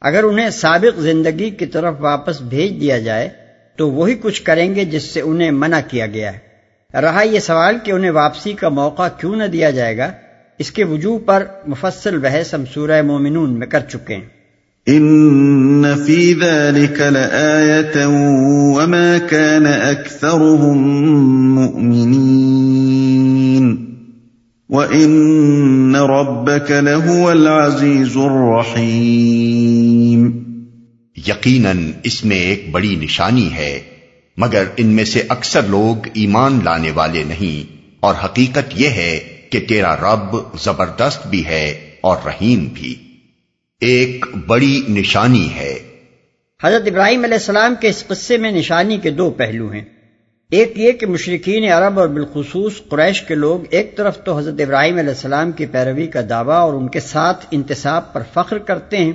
اگر 0.00 0.22
انہیں 0.22 0.50
سابق 0.50 1.00
زندگی 1.00 1.50
کی 1.50 1.66
طرف 1.66 1.94
واپس 1.98 2.40
بھیج 2.40 2.80
دیا 2.80 2.98
جائے 2.98 3.28
تو 3.76 3.90
وہی 3.90 4.14
کچھ 4.14 4.42
کریں 4.42 4.74
گے 4.74 4.84
جس 4.84 5.02
سے 5.02 5.20
انہیں 5.20 5.50
منع 5.50 5.80
کیا 5.88 6.06
گیا 6.06 6.32
ہے۔ 6.34 6.54
رہا 7.00 7.22
یہ 7.22 7.40
سوال 7.40 7.78
کہ 7.84 7.90
انہیں 7.92 8.10
واپسی 8.10 8.52
کا 8.52 8.68
موقع 8.68 9.08
کیوں 9.20 9.36
نہ 9.36 9.44
دیا 9.44 9.70
جائے 9.70 9.96
گا 9.96 10.12
اس 10.58 10.70
کے 10.70 10.84
وجوہ 10.84 11.18
پر 11.18 11.46
مفصل 11.66 12.18
بحث 12.18 12.54
ہم 12.54 12.64
سورہ 12.74 13.02
مومنون 13.02 13.58
میں 13.58 13.66
کر 13.66 13.80
چکے 13.80 14.14
ہیں۔ 14.14 14.43
ان 14.86 15.94
فی 16.06 16.34
ذلك 16.34 17.00
لآیتا 17.00 18.06
وما 18.06 19.18
كان 19.18 19.66
اکثرهم 19.66 20.78
مؤمنین 21.54 23.86
وان 24.70 25.96
ربك 25.96 26.70
لهو 26.70 27.28
العزیز 27.28 28.16
الرحیم 28.16 30.30
یقیناً 31.16 31.90
اس 32.02 32.24
میں 32.24 32.36
ایک 32.36 32.70
بڑی 32.70 32.96
نشانی 32.96 33.52
ہے، 33.52 33.80
مگر 34.36 34.64
ان 34.76 34.86
میں 34.86 35.04
سے 35.04 35.22
اکثر 35.28 35.60
لوگ 35.68 35.96
ایمان 36.14 36.60
لانے 36.64 36.90
والے 36.90 37.24
نہیں، 37.24 37.72
اور 38.00 38.14
حقیقت 38.24 38.72
یہ 38.76 38.88
ہے 38.88 39.20
کہ 39.50 39.64
تیرا 39.68 39.96
رب 39.96 40.36
زبردست 40.64 41.26
بھی 41.26 41.46
ہے 41.46 41.96
اور 42.00 42.16
رحیم 42.26 42.68
بھی۔ 42.74 42.94
ایک 43.80 44.24
بڑی 44.46 44.82
نشانی 44.88 45.48
ہے۔ 45.56 45.78
حضرت 46.62 46.82
ابراہیم 46.86 47.24
علیہ 47.24 47.34
السلام 47.34 47.74
کے 47.80 47.88
اس 47.88 48.04
قصے 48.06 48.36
میں 48.36 48.50
نشانی 48.50 48.98
کے 48.98 49.10
دو 49.10 49.30
پہلو 49.30 49.70
ہیں۔ 49.70 49.84
ایک 50.50 50.72
یہ 50.76 50.92
کہ 50.92 51.06
مشرقین 51.06 51.72
عرب 51.72 52.00
اور 52.00 52.08
بالخصوص 52.08 52.72
قریش 52.88 53.22
کے 53.22 53.34
لوگ 53.34 53.60
ایک 53.70 53.96
طرف 53.96 54.24
تو 54.24 54.38
حضرت 54.38 54.60
ابراہیم 54.60 54.98
علیہ 54.98 55.08
السلام 55.08 55.52
کی 55.52 55.66
پیروی 55.66 56.06
کا 56.06 56.20
دعویٰ 56.28 56.56
اور 56.56 56.72
ان 56.72 56.88
کے 56.88 57.00
ساتھ 57.00 57.46
انتصاب 57.50 58.12
پر 58.12 58.22
فخر 58.32 58.58
کرتے 58.58 58.96
ہیں، 58.96 59.12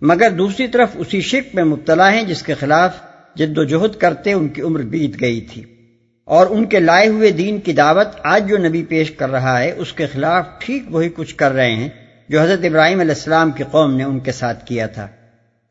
مگر 0.00 0.30
دوسری 0.30 0.68
طرف 0.68 0.88
اسی 0.94 1.20
شرک 1.20 1.54
میں 1.54 1.64
مبتلا 1.64 2.12
ہیں 2.12 2.22
جس 2.22 2.42
کے 2.42 2.54
خلاف 2.54 2.96
جد 3.36 3.58
و 3.58 3.64
جہد 3.64 3.96
کرتے 3.98 4.32
ان 4.32 4.48
کی 4.48 4.62
عمر 4.62 4.80
بیت 4.80 5.20
گئی 5.20 5.40
تھی۔ 5.40 5.62
اور 6.24 6.46
ان 6.50 6.64
کے 6.64 6.80
لائے 6.80 7.08
ہوئے 7.08 7.30
دین 7.30 7.60
کی 7.60 7.72
دعوت 7.72 8.08
آج 8.24 8.48
جو 8.48 8.58
نبی 8.58 8.82
پیش 8.82 9.10
کر 9.10 9.30
رہا 9.30 9.60
ہے، 9.60 9.72
اس 9.76 9.92
کے 9.92 10.06
خلاف 10.06 10.46
ٹھیک 10.58 10.82
وہی 10.90 11.08
کچھ 11.16 11.34
کر 11.34 11.52
رہے 11.52 11.70
ہیں۔ 11.70 11.88
جو 12.32 12.42
حضرت 12.42 12.64
ابراہیم 12.64 13.00
علیہ 13.00 13.14
السلام 13.14 13.50
کی 13.50 13.64
قوم 13.70 13.96
نے 13.96 14.04
ان 14.04 14.20
کے 14.20 14.32
ساتھ 14.32 14.66
کیا 14.66 14.86
تھا۔ 14.86 15.08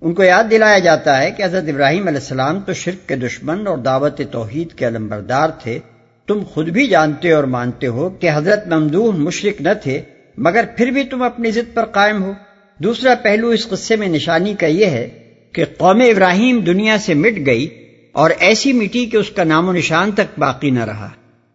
ان 0.02 0.14
کو 0.14 0.24
یاد 0.24 0.44
دلایا 0.52 0.80
جاتا 0.80 1.22
ہے 1.22 1.32
کہ 1.32 1.44
حضرت 1.44 1.64
ابراہیم 1.68 2.08
علیہ 2.08 2.20
السلام 2.20 2.60
تو 2.60 2.74
شرک 2.74 3.10
کے 3.10 3.16
دشمن 3.16 3.68
اور 3.68 3.78
دعوت 3.78 4.22
توحید 4.32 4.74
کے 4.74 4.88
علمبردار 4.88 5.50
تھے۔ 5.50 5.80
تم 6.28 6.44
خود 6.54 6.70
بھی 6.70 6.88
جانتے 6.88 7.32
اور 7.32 7.44
مانتے 7.44 7.88
ہو 7.88 8.10
کہ 8.10 8.30
حضرت 8.34 8.68
ممدوح 8.68 9.16
مشرق 9.16 9.62
نہ 9.62 9.70
تھے، 9.84 10.02
مگر 10.38 10.66
پھر 10.78 10.88
بھی 10.88 11.04
تم 11.04 11.22
اپنی 11.22 11.52
ضد 11.52 11.74
پر 11.74 11.86
قائم 11.86 12.24
ہو۔ 12.24 12.34
دوسرا 12.78 13.14
پہلو 13.22 13.48
اس 13.48 13.68
قصے 13.68 13.96
میں 13.96 14.08
نشانی 14.08 14.54
کا 14.54 14.68
یہ 14.68 14.86
ہے 14.86 15.10
کہ 15.52 15.66
قوم 15.78 16.02
ابراہیم 16.02 16.60
دنیا 16.60 16.98
سے 16.98 17.14
مٹ 17.14 17.46
گئی 17.46 17.68
اور 18.12 18.30
ایسی 18.40 18.74
مٹی 18.74 19.06
کہ 19.06 19.18
اس 19.18 19.30
کا 19.30 19.44
نام 19.44 19.70
و 19.70 19.74
نشان 19.74 20.12
تک 20.12 20.40
باقی 20.40 20.70
نہ 20.70 20.86
رہا۔ 20.86 21.10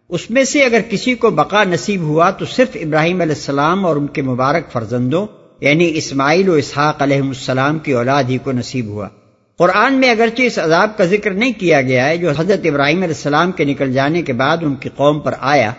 اس 0.09 0.31
میں 0.31 0.43
سے 0.43 0.63
اگر 0.63 0.79
کسی 0.89 1.15
کو 1.15 1.29
بقا 1.29 1.63
نصیب 1.63 2.01
ہوا 2.01 2.31
تو 2.31 2.45
صرف 2.45 2.77
ابراہیم 2.81 3.21
علیہ 3.21 3.35
السلام 3.35 3.85
اور 3.85 3.95
ان 3.95 4.07
کے 4.07 4.21
مبارک 4.21 4.71
فرزندوں 4.71 5.27
یعنی 5.59 5.91
اسماعیل 5.95 6.49
و 6.49 6.53
اسحاق 6.53 7.01
علیہ 7.01 7.21
السلام 7.21 7.79
کی 7.79 7.91
اولاد 7.91 8.23
ہی 8.29 8.37
کو 8.37 8.51
نصیب 8.51 8.87
ہوا۔ 8.87 9.07
قرآن 9.57 9.93
میں 9.93 10.09
اگرچہ 10.09 10.41
اس 10.41 10.59
عذاب 10.59 10.97
کا 10.97 11.05
ذکر 11.05 11.31
نہیں 11.31 11.51
کیا 11.57 11.81
گیا 11.81 12.07
ہے 12.09 12.17
جو 12.17 12.29
حضرت 12.37 12.65
ابراہیم 12.65 12.97
علیہ 12.97 13.15
السلام 13.15 13.51
کے 13.51 13.63
نکل 13.63 13.93
جانے 13.93 14.21
کے 14.21 14.33
بعد 14.33 14.57
ان 14.61 14.75
کی 14.75 14.89
قوم 14.95 15.19
پر 15.19 15.33
آیا، 15.39 15.71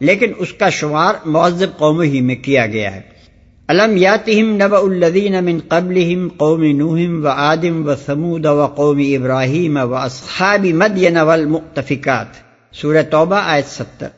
لیکن 0.00 0.32
اس 0.38 0.52
کا 0.52 0.68
شمار 0.68 1.14
معذب 1.24 1.78
قوم 1.78 2.00
ہی 2.00 2.20
میں 2.20 2.36
کیا 2.36 2.66
گیا 2.66 2.94
ہے۔ 2.94 3.00
علم 3.68 3.96
یاتہم 3.96 4.50
نب 4.50 4.74
الدین 4.74 5.44
من 5.44 5.58
قبل 5.68 6.28
قوم 6.36 6.62
نوہم 6.62 7.24
و 7.24 7.28
آدم 7.28 7.88
و 7.88 7.94
سمود 8.06 8.46
و 8.46 8.66
قوم 8.66 8.98
ابراہیم 8.98 9.78
و 9.82 9.94
اصحاب 9.94 10.66
مدین 10.66 11.16
والمؤتفقات 11.16 12.45
سورہ 12.72 13.02
توبہ 13.10 13.36
آیت 13.36 13.66
ستر۔ 13.66 14.08